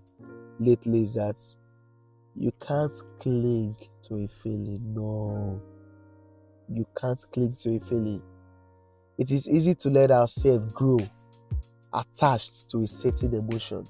lately 0.60 1.02
is 1.02 1.14
that 1.14 1.36
you 2.36 2.52
can't 2.60 2.94
cling 3.18 3.76
to 4.02 4.16
a 4.16 4.28
feeling. 4.28 4.94
No. 4.94 5.60
You 6.72 6.86
can't 7.00 7.24
cling 7.32 7.54
to 7.60 7.76
a 7.76 7.80
feeling. 7.80 8.22
It 9.18 9.30
is 9.30 9.48
easy 9.48 9.74
to 9.76 9.90
let 9.90 10.10
ourselves 10.10 10.72
grow 10.74 10.98
attached 11.94 12.70
to 12.70 12.82
a 12.82 12.86
certain 12.86 13.34
emotion 13.34 13.84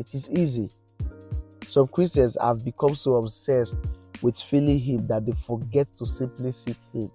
it 0.00 0.14
is 0.14 0.30
easy. 0.30 0.70
Some 1.68 1.86
Christians 1.86 2.36
have 2.40 2.64
become 2.64 2.94
so 2.94 3.16
obsessed 3.16 3.76
with 4.22 4.40
feeling 4.40 4.78
Him 4.78 5.06
that 5.08 5.26
they 5.26 5.32
forget 5.32 5.94
to 5.96 6.06
simply 6.06 6.50
seek 6.52 6.78
Him. 6.92 7.10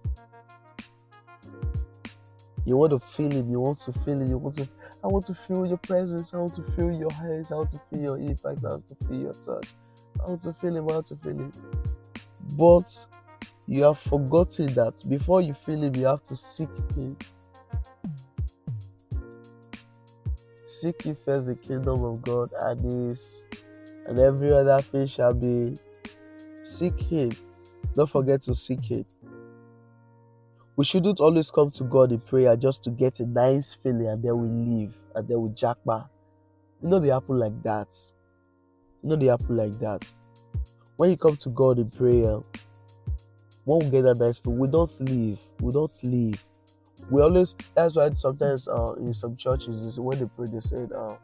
You 2.63 2.77
want 2.77 2.91
to 2.91 2.99
feel 2.99 3.31
Him, 3.31 3.49
you 3.49 3.59
want 3.59 3.79
to 3.79 3.91
feel 3.91 4.19
Him, 4.19 4.29
you 4.29 4.37
want 4.37 4.55
to. 4.57 4.69
I 5.03 5.07
want 5.07 5.25
to 5.25 5.33
feel 5.33 5.65
your 5.65 5.77
presence, 5.77 6.33
I 6.33 6.37
want 6.37 6.53
to 6.53 6.63
feel 6.63 6.91
your 6.91 7.11
hands, 7.11 7.51
I 7.51 7.55
want 7.55 7.71
to 7.71 7.79
feel 7.89 8.01
your 8.01 8.17
impact, 8.17 8.63
I 8.63 8.69
want 8.69 8.87
to 8.87 9.07
feel 9.07 9.19
your 9.19 9.33
touch, 9.33 9.73
I 10.23 10.29
want 10.29 10.41
to 10.41 10.53
feel 10.53 10.75
Him, 10.75 10.89
I 10.89 10.93
want 10.93 11.05
to 11.07 11.15
feel 11.15 11.33
Him. 11.33 11.51
But 12.57 13.05
you 13.67 13.83
have 13.83 13.97
forgotten 13.97 14.67
that 14.75 15.03
before 15.09 15.41
you 15.41 15.53
feel 15.53 15.81
Him, 15.81 15.95
you 15.95 16.05
have 16.05 16.23
to 16.23 16.35
seek 16.35 16.69
Him. 16.95 17.17
Seek 20.81 21.05
ye 21.05 21.13
first 21.13 21.45
the 21.45 21.55
kingdom 21.55 22.03
of 22.03 22.21
God 22.21 22.49
and 22.59 22.91
His 22.91 23.47
and 24.07 24.19
every 24.19 24.51
other 24.51 24.81
thing 24.81 25.05
shall 25.07 25.33
be 25.33 25.77
seek 26.63 26.99
Him. 26.99 27.31
Don't 27.95 28.09
forget 28.09 28.41
to 28.41 28.53
seek 28.53 28.83
Him. 28.83 29.05
We 30.75 30.83
shouldn't 30.83 31.21
always 31.21 31.49
come 31.49 31.71
to 31.71 31.85
God 31.85 32.11
in 32.11 32.19
prayer 32.19 32.57
just 32.57 32.83
to 32.83 32.89
get 32.89 33.21
a 33.21 33.25
nice 33.25 33.73
feeling 33.73 34.07
and 34.07 34.21
then 34.21 34.37
we 34.37 34.49
leave 34.49 34.93
and 35.15 35.25
then 35.25 35.39
we 35.39 35.49
jackpot. 35.51 36.09
You 36.83 36.89
know 36.89 36.99
they 36.99 37.07
happen 37.07 37.39
like 37.39 37.63
that. 37.63 37.95
You 39.01 39.09
know 39.09 39.15
they 39.15 39.27
happen 39.27 39.55
like 39.55 39.79
that. 39.79 40.05
When 40.97 41.09
you 41.09 41.15
come 41.15 41.37
to 41.37 41.49
God 41.51 41.79
in 41.79 41.89
prayer, 41.89 42.39
when 43.63 43.79
we 43.79 43.89
get 43.89 44.01
that 44.01 44.19
nice 44.19 44.39
feeling, 44.39 44.59
we 44.59 44.67
don't 44.67 44.99
leave. 44.99 45.39
We 45.61 45.71
don't 45.71 46.03
leave. 46.03 46.43
We 47.09 47.21
always. 47.21 47.55
That's 47.75 47.95
why 47.95 48.11
sometimes 48.13 48.67
uh, 48.67 48.93
in 48.97 49.13
some 49.13 49.35
churches, 49.35 49.99
when 49.99 50.19
they 50.19 50.25
pray, 50.25 50.47
they 50.51 50.59
say 50.59 50.87
uh, 50.95 51.15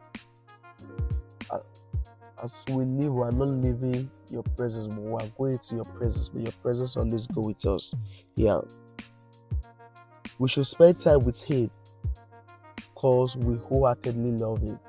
"As 2.44 2.66
we 2.70 2.86
live, 2.86 3.14
we 3.14 3.24
are 3.24 3.32
not 3.32 3.50
leaving 3.50 4.10
your 4.30 4.44
presence, 4.56 4.88
but 4.94 5.02
we 5.02 5.14
are 5.14 5.30
going 5.38 5.58
to 5.58 5.76
your 5.76 5.86
presence. 5.86 6.30
But 6.30 6.44
your 6.44 6.54
presence 6.64 6.98
always 6.98 7.28
go 7.28 7.42
with 7.42 7.66
us." 7.66 7.94
Yeah. 8.36 8.62
We 10.40 10.50
should 10.50 10.66
spend 10.66 11.00
time 11.00 11.20
with 11.22 11.42
Him, 11.42 11.70
cause 12.96 13.38
we 13.38 13.58
wholeheartedly 13.58 14.32
love 14.38 14.62
Him. 14.62 14.80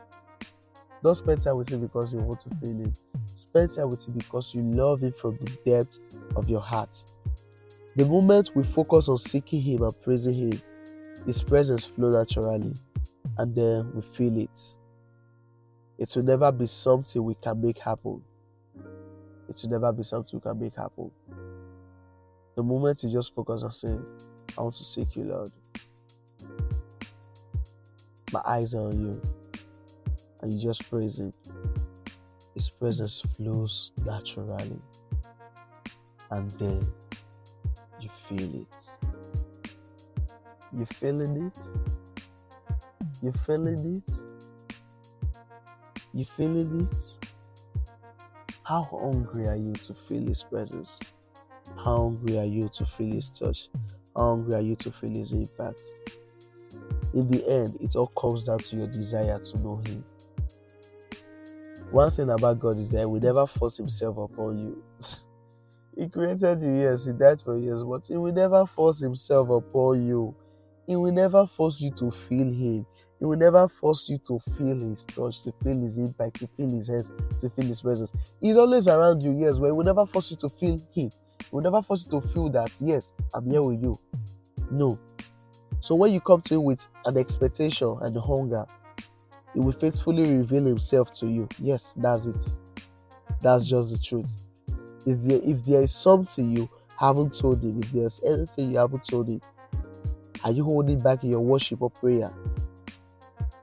Don't 1.02 1.14
spend 1.14 1.42
time 1.42 1.56
with 1.56 1.68
Him 1.68 1.80
because 1.80 2.12
you 2.14 2.20
want 2.20 2.40
to 2.40 2.50
feel 2.60 2.78
Him. 2.78 2.92
Spend 3.26 3.72
time 3.74 3.88
with 3.90 4.06
Him 4.06 4.14
because 4.14 4.54
you 4.54 4.62
love 4.62 5.02
Him 5.02 5.12
from 5.12 5.36
the 5.36 5.58
depth 5.66 5.98
of 6.36 6.48
your 6.48 6.60
heart. 6.60 6.94
The 7.96 8.06
moment 8.06 8.50
we 8.54 8.62
focus 8.62 9.08
on 9.08 9.18
seeking 9.18 9.60
Him 9.60 9.82
and 9.82 10.00
praising 10.02 10.34
Him, 10.34 10.62
His 11.26 11.42
presence 11.42 11.84
flows 11.84 12.14
naturally, 12.14 12.74
and 13.38 13.54
then 13.54 13.92
we 13.94 14.02
feel 14.02 14.36
it. 14.38 14.78
It 15.98 16.12
will 16.16 16.24
never 16.24 16.50
be 16.50 16.66
something 16.66 17.22
we 17.22 17.34
can 17.34 17.60
make 17.62 17.78
happen. 17.78 18.22
It 19.48 19.60
will 19.62 19.70
never 19.70 19.92
be 19.92 20.02
something 20.02 20.38
we 20.38 20.50
can 20.50 20.58
make 20.58 20.74
happen. 20.74 21.10
The 22.56 22.62
moment 22.62 23.02
you 23.02 23.10
just 23.10 23.34
focus 23.34 23.62
on 23.62 23.70
saying, 23.70 24.04
I 24.58 24.62
want 24.62 24.74
to 24.74 24.84
seek 24.84 25.16
you, 25.16 25.24
Lord. 25.24 25.50
My 28.32 28.42
eyes 28.44 28.74
are 28.74 28.86
on 28.88 29.00
you. 29.00 29.22
And 30.40 30.52
you 30.52 30.60
just 30.60 30.90
praise 30.90 31.20
Him. 31.20 31.32
His 32.54 32.68
presence 32.68 33.20
flows 33.20 33.92
naturally. 34.04 34.78
And 36.30 36.50
then 36.52 36.82
you 38.00 38.08
feel 38.08 38.62
it. 38.62 38.91
You 40.74 40.86
feeling 40.86 41.46
it? 41.46 41.58
You 43.22 43.30
feeling 43.32 44.02
it? 44.06 44.14
You 46.14 46.24
feeling 46.24 46.88
it? 46.90 47.28
How 48.62 48.82
hungry 48.82 49.48
are 49.48 49.56
you 49.56 49.74
to 49.74 49.92
feel 49.92 50.26
His 50.26 50.42
presence? 50.42 50.98
How 51.76 51.98
hungry 51.98 52.38
are 52.38 52.46
you 52.46 52.70
to 52.70 52.86
feel 52.86 53.14
His 53.14 53.28
touch? 53.28 53.68
How 54.16 54.30
hungry 54.30 54.54
are 54.54 54.62
you 54.62 54.74
to 54.76 54.90
feel 54.90 55.10
His 55.10 55.32
impact? 55.32 55.82
In 57.12 57.30
the 57.30 57.46
end, 57.46 57.76
it 57.82 57.94
all 57.94 58.06
comes 58.06 58.46
down 58.46 58.60
to 58.60 58.76
your 58.76 58.86
desire 58.86 59.38
to 59.38 59.60
know 59.60 59.76
Him. 59.86 60.02
One 61.90 62.10
thing 62.10 62.30
about 62.30 62.60
God 62.60 62.78
is 62.78 62.90
that 62.92 63.00
He 63.00 63.06
will 63.06 63.20
never 63.20 63.46
force 63.46 63.76
Himself 63.76 64.16
upon 64.16 64.58
you. 64.58 64.82
He 65.94 66.08
created 66.08 66.62
you, 66.62 66.80
yes, 66.80 67.04
He 67.04 67.12
died 67.12 67.42
for 67.42 67.58
you, 67.58 67.74
yes, 67.74 67.82
but 67.82 68.06
He 68.06 68.16
will 68.16 68.32
never 68.32 68.64
force 68.64 69.00
Himself 69.00 69.50
upon 69.50 70.06
you. 70.06 70.34
He 70.86 70.96
will 70.96 71.12
never 71.12 71.46
force 71.46 71.80
you 71.80 71.90
to 71.92 72.10
feel 72.10 72.46
Him. 72.46 72.86
He 73.18 73.24
will 73.24 73.38
never 73.38 73.68
force 73.68 74.08
you 74.08 74.18
to 74.26 74.40
feel 74.56 74.78
His 74.78 75.04
touch, 75.04 75.42
to 75.44 75.52
feel 75.62 75.80
His 75.80 75.98
impact, 75.98 76.40
to 76.40 76.48
feel 76.48 76.68
His 76.70 76.88
hands, 76.88 77.10
to 77.40 77.48
feel 77.50 77.66
His 77.66 77.82
presence. 77.82 78.12
He's 78.40 78.56
always 78.56 78.88
around 78.88 79.22
you, 79.22 79.38
yes, 79.38 79.58
but 79.58 79.66
He 79.66 79.72
will 79.72 79.84
never 79.84 80.06
force 80.06 80.30
you 80.30 80.36
to 80.38 80.48
feel 80.48 80.78
Him. 80.94 81.10
He 81.10 81.48
will 81.50 81.62
never 81.62 81.82
force 81.82 82.06
you 82.06 82.20
to 82.20 82.26
feel 82.28 82.48
that, 82.50 82.72
yes, 82.80 83.14
I'm 83.34 83.50
here 83.50 83.62
with 83.62 83.82
you. 83.82 83.96
No. 84.70 84.98
So 85.80 85.94
when 85.94 86.12
you 86.12 86.20
come 86.20 86.42
to 86.42 86.54
Him 86.54 86.64
with 86.64 86.86
an 87.06 87.16
expectation 87.16 87.96
and 88.00 88.16
hunger, 88.16 88.66
He 89.54 89.60
will 89.60 89.72
faithfully 89.72 90.36
reveal 90.36 90.64
Himself 90.64 91.12
to 91.12 91.26
you. 91.26 91.48
Yes, 91.60 91.94
that's 91.96 92.26
it. 92.26 92.48
That's 93.40 93.66
just 93.68 93.92
the 93.92 93.98
truth 93.98 94.46
is 95.06 95.26
there 95.26 95.40
if 95.44 95.64
there 95.64 95.82
is 95.82 95.94
something 95.94 96.56
you 96.56 96.68
haven't 96.98 97.36
told 97.36 97.62
him, 97.62 97.80
if 97.82 97.90
there's 97.92 98.22
anything 98.24 98.72
you 98.72 98.78
haven't 98.78 99.04
told 99.04 99.28
him, 99.28 99.40
are 100.44 100.52
you 100.52 100.64
holding 100.64 100.98
back 101.00 101.22
your 101.22 101.40
worship 101.40 101.82
or 101.82 101.90
prayer? 101.90 102.30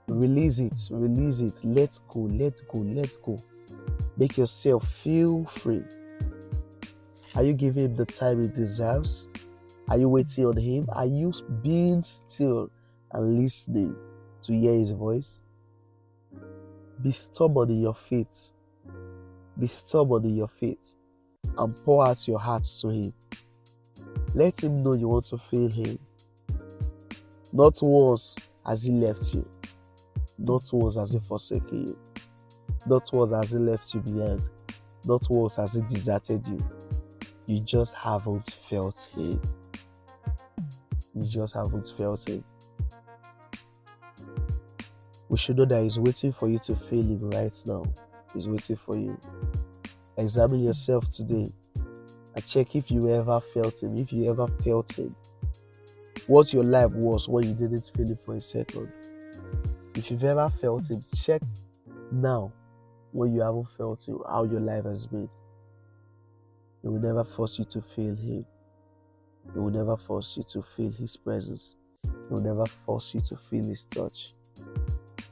Release 0.07 0.59
it, 0.59 0.79
release 0.91 1.39
it, 1.39 1.63
let 1.63 1.99
go, 2.07 2.21
let 2.21 2.59
go, 2.67 2.79
let 2.79 3.15
go. 3.23 3.37
Make 4.17 4.37
yourself 4.37 4.87
feel 4.87 5.45
free. 5.45 5.83
Are 7.35 7.43
you 7.43 7.53
giving 7.53 7.85
him 7.85 7.95
the 7.95 8.05
time 8.05 8.41
he 8.41 8.47
deserves? 8.49 9.27
Are 9.87 9.97
you 9.97 10.09
waiting 10.09 10.45
on 10.45 10.57
him? 10.57 10.87
Are 10.93 11.05
you 11.05 11.33
being 11.61 12.03
still 12.03 12.69
and 13.11 13.39
listening 13.39 13.95
to 14.41 14.53
hear 14.53 14.73
his 14.73 14.91
voice? 14.91 15.41
Be 17.01 17.11
stubborn 17.11 17.69
in 17.69 17.81
your 17.81 17.95
faith. 17.95 18.51
Be 19.57 19.67
stubborn 19.67 20.25
in 20.25 20.35
your 20.35 20.47
faith 20.47 20.95
and 21.57 21.75
pour 21.77 22.05
out 22.05 22.27
your 22.27 22.39
heart 22.39 22.63
to 22.81 22.89
Him. 22.89 23.13
Let 24.35 24.63
Him 24.63 24.83
know 24.83 24.93
you 24.93 25.07
want 25.07 25.25
to 25.25 25.37
feel 25.37 25.69
Him. 25.69 25.99
Not 27.51 27.79
once 27.81 28.35
has 28.65 28.83
He 28.83 28.93
left 28.93 29.33
you, 29.33 29.47
not 30.37 30.63
once 30.71 30.95
has 30.95 31.13
He 31.13 31.19
forsaken 31.19 31.87
you, 31.87 31.99
not 32.85 33.09
once 33.11 33.31
has 33.31 33.51
He 33.51 33.57
left 33.57 33.93
you 33.93 34.01
behind, 34.01 34.47
not 35.05 35.25
once 35.29 35.55
has 35.55 35.73
He 35.73 35.81
deserted 35.81 36.45
you. 36.47 36.59
You 37.47 37.61
just 37.61 37.95
haven't 37.95 38.51
felt 38.51 39.07
Him. 39.15 39.41
You 41.15 41.25
just 41.25 41.55
haven't 41.55 41.91
felt 41.97 42.29
Him. 42.29 42.43
We 45.29 45.37
should 45.37 45.57
know 45.57 45.65
that 45.65 45.81
He's 45.81 45.99
waiting 45.99 46.31
for 46.31 46.49
you 46.49 46.59
to 46.59 46.75
feel 46.75 47.03
Him 47.03 47.31
right 47.31 47.63
now. 47.65 47.85
He's 48.33 48.47
waiting 48.47 48.75
for 48.75 48.95
you. 48.95 49.17
Examine 50.17 50.63
yourself 50.63 51.11
today 51.11 51.47
and 52.35 52.45
check 52.45 52.75
if 52.75 52.91
you 52.91 53.11
ever 53.11 53.39
felt 53.39 53.81
Him, 53.81 53.97
if 53.97 54.13
you 54.13 54.29
ever 54.29 54.47
felt 54.63 54.95
Him. 54.95 55.15
What 56.29 56.53
your 56.53 56.63
life 56.63 56.91
was 56.91 57.27
when 57.27 57.43
you 57.43 57.55
didn't 57.55 57.89
feel 57.97 58.11
it 58.11 58.19
for 58.23 58.35
a 58.35 58.39
second. 58.39 58.93
If 59.95 60.11
you've 60.11 60.23
ever 60.23 60.47
felt 60.47 60.87
Him, 60.87 61.03
check 61.15 61.41
now 62.11 62.53
when 63.13 63.33
you 63.33 63.41
haven't 63.41 63.69
felt 63.75 64.07
Him, 64.07 64.19
how 64.29 64.43
your 64.43 64.59
life 64.59 64.85
has 64.85 65.07
been. 65.07 65.27
He 66.83 66.87
will 66.87 66.99
never 66.99 67.23
force 67.23 67.57
you 67.57 67.65
to 67.65 67.81
feel 67.81 68.15
Him. 68.15 68.45
He 69.53 69.59
will 69.59 69.71
never 69.71 69.97
force 69.97 70.37
you 70.37 70.43
to 70.49 70.61
feel 70.61 70.91
His 70.91 71.17
presence. 71.17 71.75
He 72.03 72.11
will 72.29 72.43
never 72.43 72.67
force 72.67 73.15
you 73.15 73.21
to 73.21 73.35
feel 73.35 73.63
His 73.63 73.85
touch. 73.85 74.33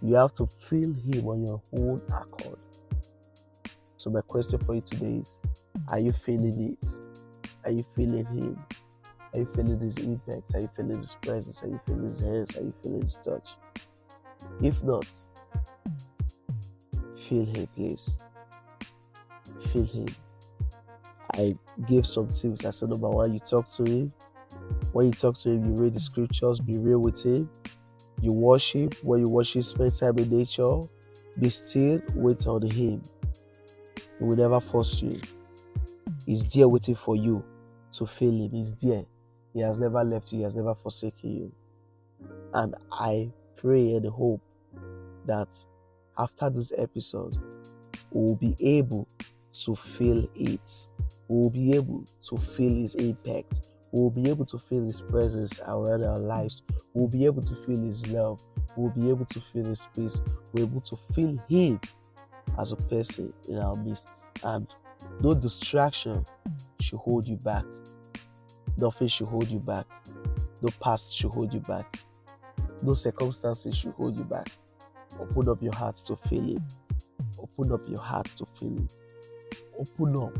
You 0.01 0.15
have 0.15 0.33
to 0.33 0.47
feel 0.47 0.95
Him 0.95 1.27
on 1.27 1.45
your 1.45 1.61
own 1.77 2.01
accord. 2.09 2.57
So, 3.97 4.09
my 4.09 4.21
question 4.21 4.57
for 4.63 4.73
you 4.73 4.81
today 4.81 5.17
is 5.17 5.41
Are 5.89 5.99
you 5.99 6.11
feeling 6.11 6.75
it? 6.75 6.89
Are 7.65 7.71
you 7.71 7.85
feeling 7.95 8.25
Him? 8.25 8.57
Are 9.33 9.39
you 9.39 9.45
feeling 9.45 9.79
His 9.79 9.97
impact? 9.97 10.55
Are 10.55 10.61
you 10.61 10.69
feeling 10.75 10.97
His 10.97 11.15
presence? 11.21 11.63
Are 11.63 11.67
you 11.67 11.79
feeling 11.85 12.03
His 12.03 12.19
hands? 12.19 12.57
Are 12.57 12.61
you 12.61 12.73
feeling 12.83 13.01
His 13.01 13.15
touch? 13.15 13.51
If 14.61 14.83
not, 14.83 15.07
feel 17.17 17.45
Him, 17.45 17.67
please. 17.75 18.19
Feel 19.71 19.85
Him. 19.85 20.07
I 21.33 21.55
gave 21.87 22.05
some 22.05 22.29
tips. 22.29 22.65
I 22.65 22.71
said, 22.71 22.89
number 22.89 23.09
one, 23.09 23.33
you 23.33 23.39
talk 23.39 23.67
to 23.71 23.83
Him. 23.83 24.13
When 24.93 25.07
you 25.07 25.11
talk 25.11 25.35
to 25.39 25.49
Him, 25.51 25.65
you 25.65 25.83
read 25.83 25.93
the 25.93 25.99
scriptures, 25.99 26.59
be 26.59 26.77
real 26.77 26.99
with 26.99 27.23
Him. 27.23 27.49
You 28.21 28.33
worship. 28.33 28.95
When 29.03 29.19
you 29.19 29.29
worship, 29.29 29.63
spend 29.63 29.95
time 29.95 30.17
in 30.17 30.29
nature. 30.29 30.79
Be 31.39 31.49
still, 31.49 32.01
wait 32.15 32.47
on 32.47 32.63
Him. 32.63 33.03
He 34.17 34.23
will 34.23 34.37
never 34.37 34.59
force 34.59 35.01
you. 35.03 35.19
He's 36.25 36.43
there 36.51 36.67
waiting 36.67 36.95
for 36.95 37.15
you 37.15 37.43
to 37.91 38.07
feel 38.07 38.31
Him. 38.31 38.49
He's 38.51 38.73
there. 38.73 39.03
He 39.57 39.63
has 39.63 39.79
never 39.79 40.03
left 40.03 40.31
you, 40.31 40.37
He 40.37 40.43
has 40.43 40.53
never 40.53 40.75
forsaken 40.75 41.31
you. 41.31 41.51
And 42.53 42.75
I 42.91 43.31
pray 43.59 43.95
and 43.95 44.05
hope 44.05 44.39
that 45.25 45.57
after 46.19 46.51
this 46.51 46.71
episode, 46.77 47.35
we 48.11 48.21
will 48.21 48.35
be 48.35 48.55
able 48.59 49.07
to 49.63 49.75
feel 49.75 50.29
it. 50.35 50.87
We 51.27 51.41
will 51.41 51.49
be 51.49 51.73
able 51.73 52.05
to 52.21 52.37
feel 52.37 52.71
His 52.71 52.93
impact. 52.93 53.71
We 53.91 54.01
will 54.01 54.11
be 54.11 54.29
able 54.29 54.45
to 54.45 54.59
feel 54.59 54.83
His 54.83 55.01
presence 55.01 55.59
around 55.61 56.03
our 56.03 56.19
lives. 56.19 56.61
We 56.93 57.01
will 57.01 57.09
be 57.09 57.25
able 57.25 57.41
to 57.41 57.55
feel 57.55 57.83
His 57.83 58.05
love. 58.11 58.39
We 58.75 58.83
will 58.83 58.91
be 58.91 59.09
able 59.09 59.25
to 59.25 59.41
feel 59.41 59.65
His 59.65 59.89
peace. 59.95 60.21
We're 60.53 60.65
able 60.65 60.81
to 60.81 60.95
feel 61.15 61.35
Him 61.49 61.81
as 62.59 62.73
a 62.73 62.75
person 62.75 63.33
in 63.49 63.57
our 63.57 63.73
midst. 63.77 64.07
And 64.43 64.71
no 65.19 65.33
distraction 65.33 66.23
should 66.79 66.99
hold 66.99 67.25
you 67.25 67.37
back. 67.37 67.65
Nothing 68.77 69.07
should 69.07 69.27
hold 69.27 69.47
you 69.47 69.59
back. 69.59 69.85
No 70.61 70.69
past 70.81 71.15
should 71.15 71.31
hold 71.31 71.53
you 71.53 71.59
back. 71.61 71.99
No 72.83 72.93
circumstances 72.93 73.75
should 73.75 73.93
hold 73.93 74.17
you 74.17 74.25
back. 74.25 74.49
Open 75.19 75.49
up 75.49 75.61
your 75.61 75.73
heart 75.73 75.95
to 76.05 76.15
feel 76.15 76.43
Him. 76.43 76.67
Open 77.39 77.71
up 77.71 77.81
your 77.87 77.99
heart 77.99 78.27
to 78.37 78.45
feeling. 78.59 78.89
Open 79.79 80.17
up 80.17 80.33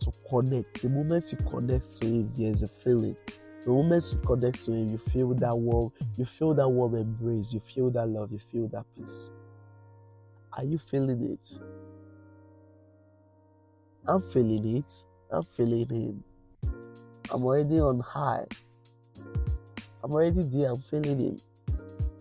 to 0.00 0.12
connect. 0.28 0.82
The 0.82 0.88
moment 0.88 1.32
you 1.32 1.38
connect 1.50 1.98
to 1.98 2.06
Him, 2.06 2.32
there's 2.34 2.62
a 2.62 2.68
feeling. 2.68 3.16
The 3.64 3.70
moment 3.70 4.10
you 4.12 4.18
connect 4.20 4.62
to 4.64 4.72
Him, 4.72 4.88
you 4.88 4.98
feel 4.98 5.34
that 5.34 5.56
warm, 5.56 5.90
you 6.16 6.24
feel 6.24 6.54
that 6.54 6.68
warm 6.68 6.94
embrace, 6.96 7.52
you 7.52 7.60
feel 7.60 7.90
that 7.90 8.06
love, 8.06 8.30
you 8.30 8.38
feel 8.38 8.68
that 8.68 8.84
peace. 8.96 9.30
Are 10.52 10.64
you 10.64 10.78
feeling 10.78 11.32
it? 11.32 11.58
I'm 14.06 14.22
feeling 14.22 14.76
it. 14.76 15.04
I'm 15.30 15.44
feeling 15.44 15.88
Him. 15.88 16.24
I'm 17.30 17.44
already 17.44 17.80
on 17.80 18.00
high. 18.00 18.46
I'm 20.02 20.12
already 20.12 20.42
there. 20.42 20.70
I'm 20.70 20.76
feeling 20.76 21.20
Him. 21.20 21.36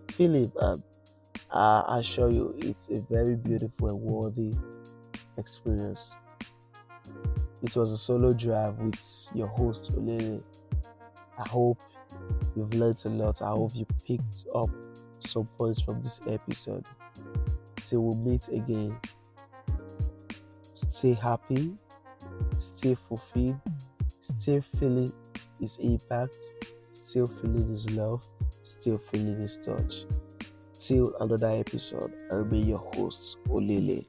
Feel 0.09 0.33
Him, 0.33 0.51
uh, 0.59 1.83
I 1.87 1.99
assure 1.99 2.29
you, 2.29 2.53
it's 2.57 2.89
a 2.89 3.01
very 3.09 3.35
beautiful 3.35 3.89
and 3.89 4.01
worthy 4.01 4.53
experience. 5.37 6.11
It 7.63 7.75
was 7.75 7.91
a 7.91 7.97
solo 7.97 8.33
drive 8.33 8.77
with 8.79 9.29
your 9.33 9.47
host, 9.47 9.91
Olele. 9.93 10.43
I 11.39 11.47
hope 11.47 11.79
you've 12.55 12.73
learned 12.73 13.01
a 13.05 13.09
lot. 13.09 13.41
I 13.41 13.49
hope 13.49 13.71
you 13.75 13.85
picked 14.05 14.45
up 14.53 14.69
some 15.19 15.45
points 15.57 15.81
from 15.81 16.01
this 16.01 16.19
episode. 16.27 16.85
Till 17.77 18.03
we 18.03 18.17
meet 18.17 18.47
again, 18.49 18.97
stay 20.73 21.13
happy, 21.13 21.73
stay 22.59 22.95
fulfilled, 22.95 23.59
stay 24.27 24.59
feeling 24.59 25.11
His 25.59 25.77
impact, 25.77 26.35
still 26.91 27.27
feeling 27.27 27.69
His 27.69 27.89
love, 27.91 28.23
still 28.63 28.97
feeling 28.97 29.39
His 29.39 29.57
touch. 29.57 30.05
Till 30.79 31.15
another 31.19 31.49
episode, 31.49 32.13
I'll 32.31 32.43
be 32.43 32.59
your 32.59 32.79
host, 32.95 33.37
Olele. 33.49 34.05